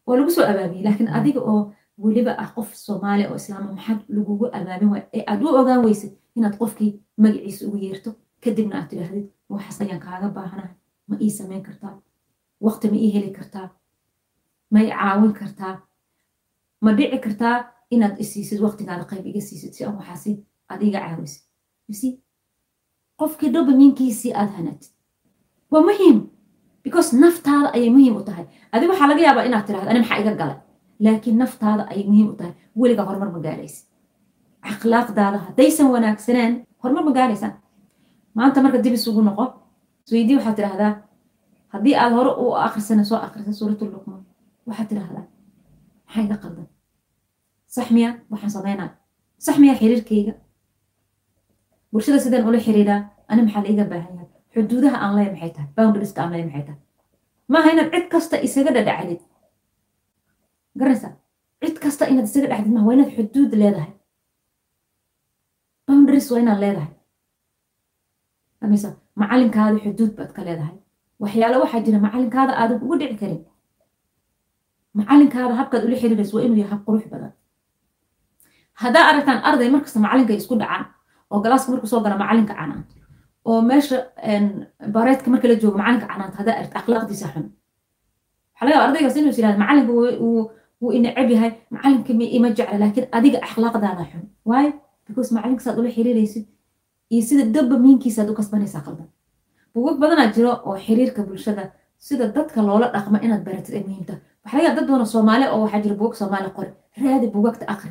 Waa 0.06 0.16
lagu 0.18 0.30
soo 0.30 0.44
abaabiyey 0.44 0.84
laakiin 0.84 1.08
adiga 1.18 1.40
oo 1.40 1.72
weliba 1.98 2.32
ah 2.42 2.50
qof 2.56 2.74
soomaaliya 2.74 3.30
oo 3.30 3.36
islaama 3.36 3.72
maxaad 3.72 4.00
lagugu 4.08 4.46
abaabin 4.58 4.88
waay 4.92 5.02
ee 5.12 5.24
aad 5.26 5.42
u 5.42 5.48
ogaan 5.60 5.84
weysid 5.84 6.12
inaad 6.36 6.56
qofkii 6.58 6.90
magaciisa 7.16 7.66
ugu 7.66 7.76
yeerto 7.84 8.10
kadibna 8.44 8.74
aad 8.78 8.88
tidhaahdid 8.90 9.26
waxaas 9.48 9.80
ayaan 9.80 10.00
kaaga 10.06 10.28
baahanahay 10.36 10.74
ma 11.08 11.16
ii 11.20 11.30
samayn 11.30 11.62
kartaa. 11.62 11.94
Waqti 12.66 12.90
ma 12.90 12.96
ii 12.96 13.10
heli 13.14 13.30
kartaa. 13.38 13.68
Ma 14.70 14.80
i 14.80 14.88
caawin 14.90 15.32
kartaa. 15.40 15.74
Ma 16.80 16.90
dhici 16.98 17.18
kartaa 17.24 17.56
inaad 17.90 18.16
isiisid 18.22 18.60
waqtigaada 18.66 19.04
qayb 19.10 19.26
iga 19.26 19.40
siisid 19.40 19.72
si 19.72 19.84
aan 19.84 19.96
waxaasi 20.00 20.32
aad 20.70 20.82
iga 20.82 21.00
caawisid 21.06 21.42
misi 21.88 22.08
qofkii 23.20 23.50
dobaminkiisii 23.54 24.32
aad 24.40 24.50
hanatid. 24.56 24.90
Waa 25.70 25.82
muhiim 25.88 26.18
because 26.84 27.08
naftaada 27.22 27.68
ayay 27.76 27.90
muhiim 27.96 28.14
u 28.20 28.22
tahay. 28.28 28.44
Adi 28.74 28.84
waxaa 28.90 29.08
laga 29.10 29.22
yaabaa 29.26 29.44
inaad 29.48 29.64
tirahdo 29.66 29.88
ani 29.90 30.00
maxaa 30.02 30.18
iga 30.22 30.32
galay? 30.40 30.58
Laakiin 31.04 31.36
naftaada 31.42 31.82
ayay 31.92 32.04
muhiim 32.10 32.28
u 32.32 32.36
tahay. 32.40 32.52
Weligaa 32.80 33.06
horumar 33.08 33.30
ma 33.34 33.40
gaaraysid 33.46 33.86
akhlaaqdaada 34.70 35.38
haddaysan 35.46 35.86
wanaagsaneen 35.94 36.52
horumar 36.82 37.04
ma 37.08 37.12
gaaraysaan 37.18 37.52
maanta 38.38 38.58
marka 38.64 38.78
dib 38.84 38.94
isugu 38.98 39.20
noqo 39.28 39.44
isweydii 40.06 40.36
waxaad 40.38 40.56
tidhahdaa 40.58 40.92
haddii 41.72 41.94
aad 42.02 42.12
hore 42.18 42.30
u 42.42 42.44
akrisana 42.66 43.04
soo 43.10 43.18
akrisa 43.26 43.52
suuratul 43.60 43.90
luqmaan. 43.94 44.22
Waxaad 44.68 44.88
tidhahdaa 44.90 45.24
maxaa 46.06 46.22
iga 46.26 46.36
qaldan? 46.42 46.66
Sax 47.74 47.88
miya 47.96 48.10
waxaan 48.32 48.50
samaynaa 48.56 48.88
sax 49.46 49.56
miya 49.62 49.74
xiriirkayga. 49.80 50.32
Bulshada 51.92 52.18
sidaan 52.24 52.48
ula 52.48 52.58
xiriiraa 52.66 53.00
ani 53.30 53.40
maxaa 53.46 53.62
laiga 53.66 53.84
baahan 53.92 54.12
yahay 54.16 54.23
xuduudaha 54.54 54.96
aan 55.04 55.12
leeya 55.16 55.30
maxay 55.34 55.50
tahay? 55.56 55.68
Boundarieska 55.76 56.18
aan 56.22 56.30
leeya 56.32 56.46
maxay 56.48 56.64
tahay? 56.68 56.80
Maaha 57.52 57.68
inaad 57.74 57.88
cid 57.94 58.06
kasta 58.12 58.36
isaga 58.46 58.70
dhadhacdid. 58.76 59.20
Garanaysaa 60.78 61.12
cid 61.62 61.76
kasta 61.84 62.04
inaad 62.12 62.26
isaga 62.30 62.46
dhacdid 62.52 62.72
maaha 62.74 62.86
waa 62.88 62.94
inaad 62.96 63.10
xuduud 63.16 63.52
leedahay. 63.62 63.92
Boundaries 65.86 66.26
waa 66.32 66.40
inaad 66.44 66.60
leedahay. 66.64 66.92
Amisa 68.64 68.88
macalinkaada 69.20 69.78
xuduud 69.84 70.12
baad 70.18 70.30
ka 70.36 70.42
leedahay. 70.48 70.76
Waxyaalo 71.22 71.56
waxaa 71.64 71.84
jira 71.86 71.98
macalinkaada 72.06 72.52
aadan 72.60 72.78
ugu 72.84 72.94
dhici 73.00 73.16
karin. 73.22 73.42
Macalinkaada 74.98 75.54
habkaad 75.60 75.82
ula 75.86 75.96
xiriirayso 76.02 76.32
waa 76.36 76.44
inuu 76.46 76.58
yahay 76.62 76.70
hab 76.72 76.82
qurux 76.86 77.04
badan. 77.12 77.32
Haddaa 78.82 79.04
aragtaan 79.10 79.40
arday 79.48 79.68
markasta 79.74 79.98
macalinka 80.04 80.32
isku 80.40 80.54
dhacaan 80.62 80.84
oo 81.30 81.38
galaaska 81.44 81.68
markuu 81.72 81.90
soo 81.92 82.00
gala 82.04 82.16
macalinka 82.22 82.54
canaan 82.58 82.82
oo 83.48 83.60
meesha 83.62 83.96
bareedka 84.94 85.30
marka 85.32 85.48
la 85.48 85.54
joogo 85.62 85.78
macalinka 85.78 86.06
canaanta 86.12 86.36
haddaa 86.40 86.54
aragti 86.58 86.76
akhlaaqdiisa 86.80 87.26
xun. 87.34 87.44
Waxaa 88.54 88.64
laga 88.66 88.74
yaaba 88.76 88.86
ardaygaas 88.88 89.16
inuu 89.18 89.30
is 89.32 89.38
yiraahdo 89.38 89.58
macalinka 89.64 89.92
wuu 90.80 90.90
inacab 90.98 91.30
yahay 91.34 91.50
macalinka 91.74 92.12
ima 92.36 92.48
jecla 92.56 92.76
laakiin 92.82 93.06
adiga 93.16 93.38
akhlaaqdaada 93.48 94.04
xun. 94.10 94.22
Waayo 94.50 94.72
because 95.06 95.30
macalinka 95.36 95.62
saad 95.64 95.78
ula 95.78 95.90
xiriiraysid 95.96 96.44
iyo 97.12 97.22
sida 97.28 97.44
dabba 97.54 97.76
miinkiisaad 97.84 98.28
u 98.30 98.34
kasbanaysaa 98.40 98.82
qaldan. 98.86 99.08
Buugag 99.74 99.96
badanaa 100.02 100.32
jiro 100.34 100.50
oo 100.68 100.76
xiriirka 100.86 101.22
bulshada 101.28 101.64
sida 102.06 102.24
dadka 102.36 102.62
loola 102.68 102.86
dhaqmo 102.94 103.16
inaad 103.26 103.42
baratid 103.46 103.74
ay 103.76 103.82
muhiimta. 103.88 104.14
Waxaa 104.44 104.56
laga 104.58 104.66
yaaba 104.68 104.80
dad 104.80 104.88
badan 104.90 105.06
soomaali 105.14 105.44
oo 105.52 105.60
waxaa 105.64 105.80
jira 105.84 105.94
buugag 106.00 106.16
soomaali 106.20 106.48
qori 106.56 106.70
raadi 107.02 107.26
buugagta 107.34 107.64
aqri 107.74 107.90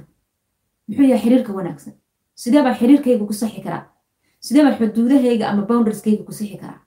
muxuu 0.87 1.05
yahay 1.11 1.21
xiriirka 1.23 1.51
wanaagsan? 1.57 1.93
Sidee 2.41 2.63
baa 2.65 2.73
xiriirkayga 2.79 3.25
ku 3.29 3.33
saxi 3.41 3.61
karaa 3.65 3.83
sidee 4.45 4.63
baa 4.65 4.75
xuduudahayga 4.79 5.45
ama 5.51 5.63
boundarskayga 5.69 6.23
ku 6.27 6.31
sixi 6.39 6.57
karaa? 6.61 6.81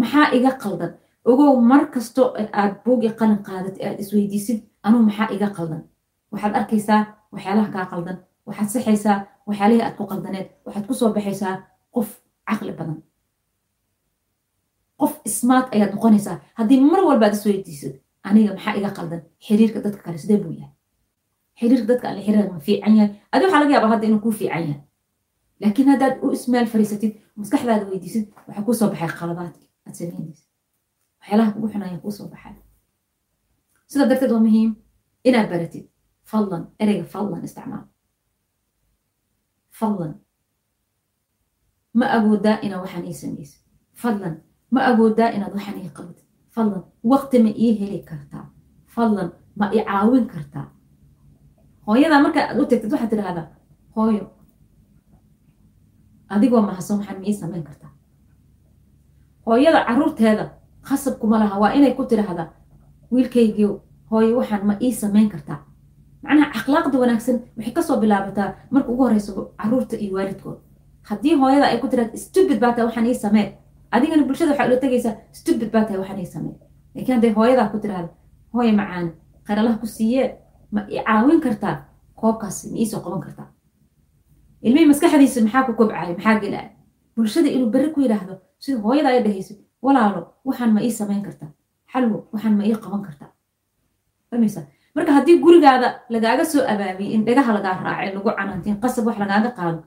Maxaa 0.00 0.26
iga 0.36 0.50
qaldan? 0.62 0.92
Ogow 1.30 1.52
mar 1.70 1.82
kasto 1.94 2.22
aad 2.60 2.72
buugi 2.84 3.10
qalin 3.20 3.40
qaadad 3.48 3.76
aad 3.86 3.98
isweydiisid 4.02 4.58
anuu 4.86 5.02
maxaa 5.08 5.28
iga 5.36 5.48
qaldan? 5.56 5.82
Waxaad 6.32 6.54
arkaysaa 6.60 7.00
waxyaalaha 7.34 7.68
kaa 7.76 7.86
qaldan. 7.92 8.16
Waxaad 8.46 8.68
saxaysaa 8.74 9.16
waxyaalihii 9.48 9.82
aad 9.86 9.96
ku 9.98 10.04
qaldaneed 10.12 10.46
waxaad 10.66 10.84
ku 10.88 10.94
soo 11.00 11.10
baxaysaa 11.16 11.54
qof 11.94 12.08
caqli 12.48 12.72
badan. 12.78 12.98
Qof 15.00 15.12
ismaad 15.28 15.66
ayaad 15.74 15.92
noqonaysaa. 15.94 16.36
Haddii 16.58 16.80
mar 16.92 17.02
walba 17.08 17.24
aad 17.26 17.36
isweydiisid 17.38 17.94
aniga 18.28 18.50
maxaa 18.56 18.74
iga 18.80 18.90
qaldan? 18.98 19.20
Xiriirka 19.46 19.78
dadka 19.84 20.00
kale 20.06 20.18
sidee 20.22 20.38
buu 20.42 20.52
yahay? 20.58 20.72
Xiriirka 21.60 21.86
dadka 21.92 22.06
alle 22.10 22.22
xiriir 22.26 22.46
ma 22.52 22.60
fiican 22.66 22.94
yahay? 22.98 23.10
Adi 23.32 23.42
waxaa 23.44 23.60
laga 23.62 23.72
yaabaa 23.74 23.90
hadda 23.94 24.06
inuu 24.08 24.20
kuu 24.24 24.32
fiican 24.40 24.62
yahay 24.68 24.80
laakiin 25.60 25.88
haddaad 25.92 26.14
u 26.24 26.30
ismaal 26.36 26.66
fariisatid 26.72 27.12
maskaxdaada 27.40 27.84
weydiisid 27.90 28.24
waxaa 28.46 28.64
kuu 28.66 28.74
soo 28.80 28.88
baxay 28.92 29.10
qaladaadki 29.20 29.66
aad 29.86 29.94
samaynaysa 29.98 30.44
waxyaalaha 31.20 31.50
kugu 31.54 31.68
xunaya 31.72 31.98
kuu 32.04 32.12
soo 32.18 32.28
baxay 32.32 32.54
sidaa 33.90 34.08
darteed 34.10 34.30
waa 34.34 34.44
muhiim 34.46 34.70
inaad 35.28 35.48
baratid 35.52 35.84
fadlan 36.30 36.62
ereyga 36.82 37.04
fadlan 37.14 37.44
isticmaal 37.48 37.84
fadlan 39.78 40.14
ma 41.98 42.06
awoodaa 42.16 42.56
inaad 42.66 42.80
waxaan 42.84 43.04
ii 43.10 43.16
samaysid 43.22 43.60
fadlan 44.02 44.34
ma 44.74 44.80
awoodaa 44.90 45.28
inaad 45.36 45.52
waxaan 45.56 45.78
ii 45.84 45.90
qabatid 45.98 46.26
fadlan 46.54 46.82
waqti 47.12 47.36
ma 47.44 47.50
ii 47.64 47.72
heli 47.80 48.00
kartaa 48.10 48.44
fadlan 48.94 49.28
ma 49.58 49.66
i 49.78 49.80
caawin 49.88 50.26
kartaa 50.34 50.66
hooyadaa 51.86 52.20
marka 52.24 52.40
aad 52.48 52.58
u 52.62 52.66
tagtid 52.70 52.92
waxaad 52.92 53.10
tidhahdaa 53.12 53.46
hooyo 53.96 54.24
adigoo 56.34 56.62
mahadsan 56.68 56.98
waxaan 56.98 57.18
ma 57.20 57.26
ii 57.30 57.34
samayn 57.42 57.64
kartaa 57.68 57.90
hooyada 59.46 59.80
caruurteeda 59.88 60.44
khasab 60.88 61.14
kuma 61.20 61.38
laha 61.42 61.58
waa 61.62 61.72
inay 61.78 61.92
ku 61.98 62.04
tidhaahdaa 62.10 62.48
wiilkaygiio 63.12 63.70
hooyo 64.10 64.36
waxaan 64.40 64.62
ma 64.68 64.74
ii 64.86 64.92
samayn 65.02 65.28
kartaa 65.34 65.58
macnaha 66.22 66.48
akhlaaqda 66.58 66.96
wanaagsan 67.02 67.36
waxay 67.56 67.72
ka 67.76 67.82
soo 67.88 67.96
bilaabataa 68.02 68.48
marka 68.70 68.88
ugu 68.92 69.02
horeysa 69.04 69.32
carruurta 69.60 69.96
iyo 70.04 70.12
waalidkooda 70.16 70.60
haddii 71.08 71.34
hooyada 71.40 71.66
ay 71.72 71.78
ku 71.82 71.88
tiraad 71.92 72.10
stupid 72.24 72.58
baa 72.62 72.72
tahay 72.72 72.86
waxaan 72.88 73.06
ii 73.12 73.14
samee 73.24 73.46
adigana 73.94 74.22
bulshada 74.28 74.50
waxaa 74.52 74.66
ula 74.70 74.76
tegaysaa 74.84 75.14
stupid 75.40 75.70
baa 75.74 75.84
tahay 75.86 75.98
waxaan 76.02 76.18
ii 76.24 76.26
samee 76.34 76.54
laakiin 76.94 77.14
hadday 77.16 77.32
hooyadaa 77.38 77.68
ku 77.72 77.78
tiraahda 77.84 78.08
hooyo 78.54 78.72
macaan 78.80 79.06
qaralaha 79.46 79.76
ku 79.82 79.86
siiyee 79.96 80.28
ma 80.74 80.80
i 80.94 80.98
caawin 81.06 81.40
kartaa? 81.46 81.76
Koobkaas 82.20 82.58
ma 82.70 82.76
iisoo 82.82 83.00
qaban 83.04 83.20
kartaa 83.26 83.46
ilmihii 84.66 84.88
maskaxdiisa 84.92 85.40
maxaa 85.44 85.62
ku 85.66 85.72
kobcaya 85.78 86.08
maxaa 86.14 86.40
gelaya 86.42 86.70
bulshada 87.16 87.48
inuu 87.56 87.70
berri 87.74 87.90
ku 87.94 88.00
yidhaahdo 88.04 88.34
sida 88.64 88.78
hooyada 88.84 89.08
ay 89.14 89.20
dhahayso 89.26 89.54
walaalo 89.84 90.20
waxaan 90.48 90.70
ma 90.76 90.80
ii 90.86 90.92
samayn 91.00 91.22
kartaa 91.26 91.50
xalwo 91.92 92.18
waxaan 92.32 92.54
ma 92.58 92.64
ii 92.70 92.76
qaban 92.84 93.02
kartaa 93.06 93.30
marka 94.94 95.12
haddii 95.16 95.38
gurigaada 95.44 95.88
lagaaga 96.14 96.44
soo 96.52 96.62
abaabiyey 96.72 97.12
in 97.16 97.22
dhagaha 97.26 97.50
lagaa 97.56 97.74
raacay 97.86 98.10
lagu 98.16 98.30
canaantiin 98.38 98.76
qasab 98.82 99.06
wax 99.06 99.16
lagaaga 99.22 99.50
qaado 99.58 99.80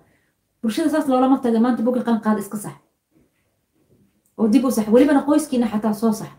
bulshada 0.62 0.90
saas 0.94 1.08
loolama 1.12 1.38
taga 1.44 1.60
maanta 1.66 1.82
bogi 1.88 2.02
qalin 2.06 2.22
qaada 2.26 2.40
iska 2.44 2.58
sax. 2.66 2.76
Oo 4.38 4.48
dib 4.54 4.64
u 4.66 4.72
sax 4.72 4.88
welibana 4.94 5.22
qoyskiina 5.28 5.68
xataa 5.74 5.94
soo 6.02 6.14
sax. 6.20 6.32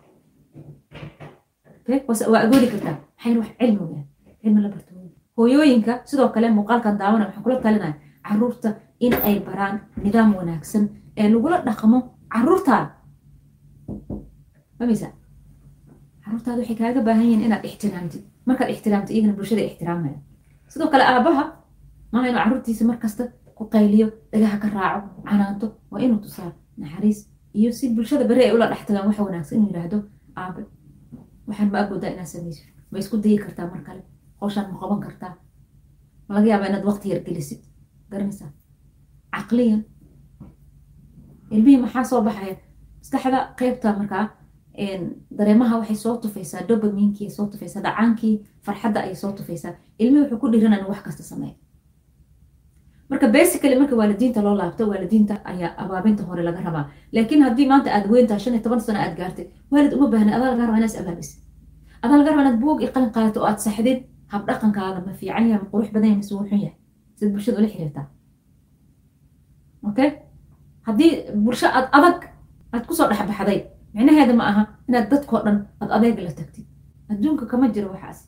Waa 2.32 2.40
agoodi 2.46 2.66
kartaa. 2.72 2.96
Maxay 3.16 3.34
wax 3.40 3.48
cilmi 3.58 3.80
weyaan 3.90 4.06
cilmi 4.42 4.60
la 4.64 4.68
barto. 4.74 4.92
Hooyooyinka 5.36 5.92
sidoo 6.08 6.28
kale 6.34 6.48
muuqaalkan 6.56 6.94
daawana 7.00 7.24
waxaan 7.26 7.42
kula 7.44 7.56
talinaya 7.64 7.94
carruurta 8.26 8.70
in 9.00 9.14
ay 9.28 9.36
baraan 9.46 9.80
nidaam 10.04 10.30
wanaagsan 10.38 10.84
ee 11.20 11.28
lagula 11.32 11.56
dhaqmo 11.66 11.98
caruurtaada. 12.34 12.90
Fameysa 14.78 15.08
caruurtaada 16.24 16.58
waxay 16.62 16.76
kaaga 16.80 17.00
baahan 17.06 17.24
yihiin 17.26 17.44
inaad 17.46 17.64
ixtiraamtid 17.68 18.22
markaad 18.48 18.70
ixtiraamtid 18.74 19.12
iyagana 19.16 19.34
bulshada 19.38 19.62
ixtiraamaya. 19.68 20.18
Sidoo 20.72 20.88
kale 20.92 21.04
aabaha 21.12 21.44
maaha 22.12 22.26
inuu 22.28 22.40
caruurtiisa 22.44 22.84
markasta 22.90 23.22
ku 23.56 23.62
qayliyo 23.74 24.06
dhagaha 24.32 24.56
ka 24.62 24.68
raaco 24.76 25.08
canaanto 25.28 25.66
waa 25.90 26.00
inuu 26.06 26.20
tusaa 26.24 26.50
naxariis 26.80 27.18
iyo 27.58 27.70
si 27.78 27.84
bulshada 27.94 28.24
beri 28.30 28.42
ay 28.44 28.52
ula 28.56 28.66
dhex 28.70 28.82
waxa 29.08 29.22
wanaagsan 29.28 29.58
inuu 29.58 29.68
yidhaahdo 29.70 29.98
aabe. 30.40 30.62
Waxaan 31.46 31.70
ma 31.72 31.78
agoodaa 31.84 32.10
inaad 32.14 32.26
samaysid 32.34 32.66
ma 32.90 32.96
isku 33.02 33.16
dayi 33.24 33.38
kartaa 33.44 33.66
mar 33.72 33.82
kale? 33.86 34.02
Howshaan 34.40 34.66
ma 34.72 34.76
qaban 34.80 35.00
kartaa? 35.06 35.34
Ma 36.28 36.30
laga 36.34 36.48
yaabaa 36.52 36.68
inaad 36.70 36.84
waqti 36.90 37.06
yar 37.12 37.20
gelisid 37.26 37.60
garanaysaa 38.12 38.50
caqliyan 39.36 39.80
ilmihii 41.54 41.80
maxaa 41.84 42.04
soo 42.10 42.20
baxaya? 42.28 42.56
Maskaxda 43.00 43.38
qeybta 43.58 43.88
markaa 44.00 44.24
dareemaha 45.38 45.74
waxay 45.80 45.96
soo 46.04 46.16
tufaysaa 46.22 46.62
dopaminkii 46.68 47.30
soo 47.36 47.46
tufaysaa 47.52 47.82
dhacaankii 47.86 48.34
farxadda 48.66 49.00
ayay 49.04 49.14
soo 49.22 49.32
tufaysaa. 49.38 49.72
Ilmihii 49.98 50.22
wuxuu 50.24 50.38
ku 50.42 50.48
dhiiran 50.52 50.72
inuu 50.78 50.90
wax 50.92 51.02
kasta 51.06 51.22
sameeyo. 51.22 51.54
Marka 53.10 53.28
basically 53.28 53.76
marka 53.80 53.96
waalidiinta 54.00 54.42
loo 54.46 54.54
laabto 54.60 54.88
waalidiinta 54.90 55.34
ayaa 55.44 55.72
abaabinta 55.82 56.22
hore 56.28 56.42
laga 56.48 56.60
rabaa. 56.66 56.84
Laakiin 57.12 57.42
haddii 57.46 57.66
maanta 57.72 57.88
aad 57.96 58.06
weyntaa 58.12 58.38
shan 58.38 58.54
iyo 58.54 58.62
toban 58.62 58.80
sano 58.80 58.98
aad 59.00 59.14
gaartay 59.20 59.46
waalid 59.72 59.92
uma 59.96 60.06
baahna 60.12 60.36
adaa 60.36 60.50
laga 60.52 60.62
rabaa 60.66 60.76
inaad 60.80 60.90
is 60.92 60.98
abaabisid 61.02 61.38
adaa 62.02 62.16
laga 62.18 62.30
rabaa 62.30 62.42
inaad 62.44 62.58
buug 62.64 62.78
i 62.82 62.88
qalin 62.94 63.10
qaadato 63.16 63.40
oo 63.40 63.46
aad 63.50 63.58
saxdid 63.66 63.98
hab 64.32 64.42
dhaqankaada 64.48 65.00
ma 65.06 65.12
fiican 65.20 65.44
yahay 65.48 65.60
ma 65.64 65.68
qurux 65.72 65.88
badan 65.94 66.08
yahay 66.08 66.18
mise 66.22 66.32
wuu 66.34 66.46
xun 66.50 66.60
yahay 66.64 66.76
sid 67.22 67.30
bulshada 67.34 67.58
ula 67.60 67.68
xiriirtaa 67.72 68.06
okay 69.88 70.08
haddii 70.86 71.10
bulsho 71.44 71.66
aad 71.78 71.86
adag 71.98 72.18
aad 72.74 72.84
ku 72.88 72.92
soo 72.98 73.06
dhexbaxday 73.10 73.58
micnaheeda 73.94 74.34
ma 74.40 74.44
aha 74.50 74.62
inaad 74.88 75.06
dadkoo 75.12 75.40
dhan 75.46 75.56
aad 75.82 75.90
adeega 75.96 76.22
la 76.26 76.32
tagtid 76.38 76.66
adduunka 77.12 77.44
kama 77.52 77.66
jiro 77.74 77.88
waxaas 77.94 78.18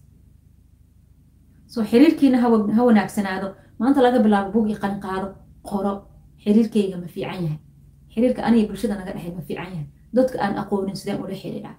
soo 1.72 1.84
xiriirkiina 1.90 2.38
ha 2.76 2.82
wanaagsanaado 2.88 3.48
maanta 3.80 4.00
laga 4.06 4.18
bilaabo 4.24 4.48
buug 4.54 4.68
i 4.72 4.76
qalin 4.82 5.00
qaado 5.06 5.26
qoro 5.70 5.92
xiriirkayga 6.42 6.96
ma 7.02 7.08
fiican 7.14 7.40
yahay 7.44 7.58
xiriirka 8.12 8.40
aniga 8.48 8.66
bulshada 8.70 8.94
naga 9.00 9.12
dhexay 9.16 9.32
ma 9.38 9.42
fiican 9.48 9.68
yahay 9.74 9.86
dadka 10.16 10.36
aan 10.44 10.54
aqoonin 10.62 10.96
sideen 11.00 11.18
ula 11.24 11.34
xiriiraa 11.42 11.74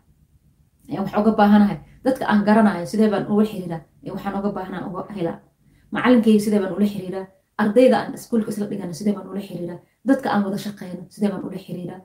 wax 1.04 1.12
uga 1.22 1.32
baahanahay 1.40 1.78
dadka 2.06 2.24
aan 2.32 2.42
garanayo 2.48 2.86
sidee 2.92 3.10
baan 3.14 3.26
ula 3.34 3.46
xiriiraa 3.52 3.82
waxaan 4.16 4.34
uga 4.40 4.50
baahnaa 4.58 4.82
uga 4.90 5.02
helaa 5.18 5.38
macalinkayga 5.96 6.42
sidee 6.46 6.60
baan 6.64 6.74
ula 6.78 6.88
xiriiraa 6.94 7.26
ardayda 7.62 7.96
aan 8.00 8.14
iskuulka 8.18 8.50
isla 8.54 8.66
dhigana 8.72 8.94
sidee 9.00 9.14
baan 9.18 9.28
ula 9.34 9.42
xiriiraa 9.48 9.80
dadka 10.10 10.28
aan 10.34 10.42
wada 10.46 10.58
shaqeyno 10.66 11.04
sidee 11.16 11.30
baan 11.34 11.44
ula 11.50 11.60
xiriiraa 11.66 12.00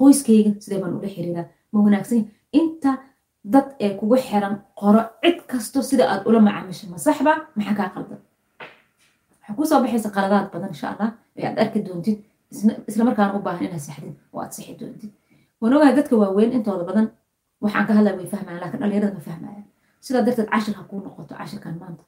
qoyskayga 0.00 0.50
sidee 0.64 0.80
baan 0.82 0.94
ula 0.98 1.08
xiriiraa 1.14 1.46
ma 1.72 1.78
wanaagsan 1.86 2.20
inta 2.60 2.90
dad 3.54 3.68
ee 3.84 3.92
kugu 3.98 4.16
xiran 4.28 4.54
qoro 4.80 5.00
cid 5.22 5.38
kasto 5.50 5.78
sida 5.90 6.04
aad 6.12 6.22
ula 6.28 6.38
macaamisho 6.46 6.84
ma 6.90 6.96
maxaa 7.56 7.74
kaa 7.80 7.88
qaldan. 7.94 8.20
Waxaa 9.40 9.56
ku 9.56 9.62
soo 9.70 9.80
baxaysa 9.84 10.08
qaladaad 10.16 10.46
badan 10.54 10.70
insha 10.74 10.86
allah 10.92 11.08
ee 11.38 11.46
aad 11.48 11.58
arki 11.62 11.78
doontid 11.86 12.16
islamarkaana 12.90 13.32
u 13.38 13.42
baahan 13.46 13.64
inaad 13.68 13.84
saxdid 13.88 14.14
oo 14.32 14.40
aad 14.42 14.52
sixi 14.56 14.74
doontid. 14.80 15.12
Waan 15.60 15.94
dadka 15.98 16.14
waaweyn 16.22 16.52
intooda 16.56 16.84
badan 16.90 17.06
waxaan 17.64 17.86
ka 17.88 17.92
hadlaya 17.98 18.16
way 18.18 18.28
fahmayaan 18.34 18.60
laakiin 18.62 18.80
dhalinyarada 18.82 19.14
ma 19.18 19.22
fahmayaan. 19.28 19.64
Sidaa 20.04 20.22
darteed 20.26 20.48
cashir 20.54 20.74
ha 20.78 20.82
kuu 20.90 21.00
noqoto 21.06 21.32
cashirkan 21.40 21.74
maanta 21.82 22.02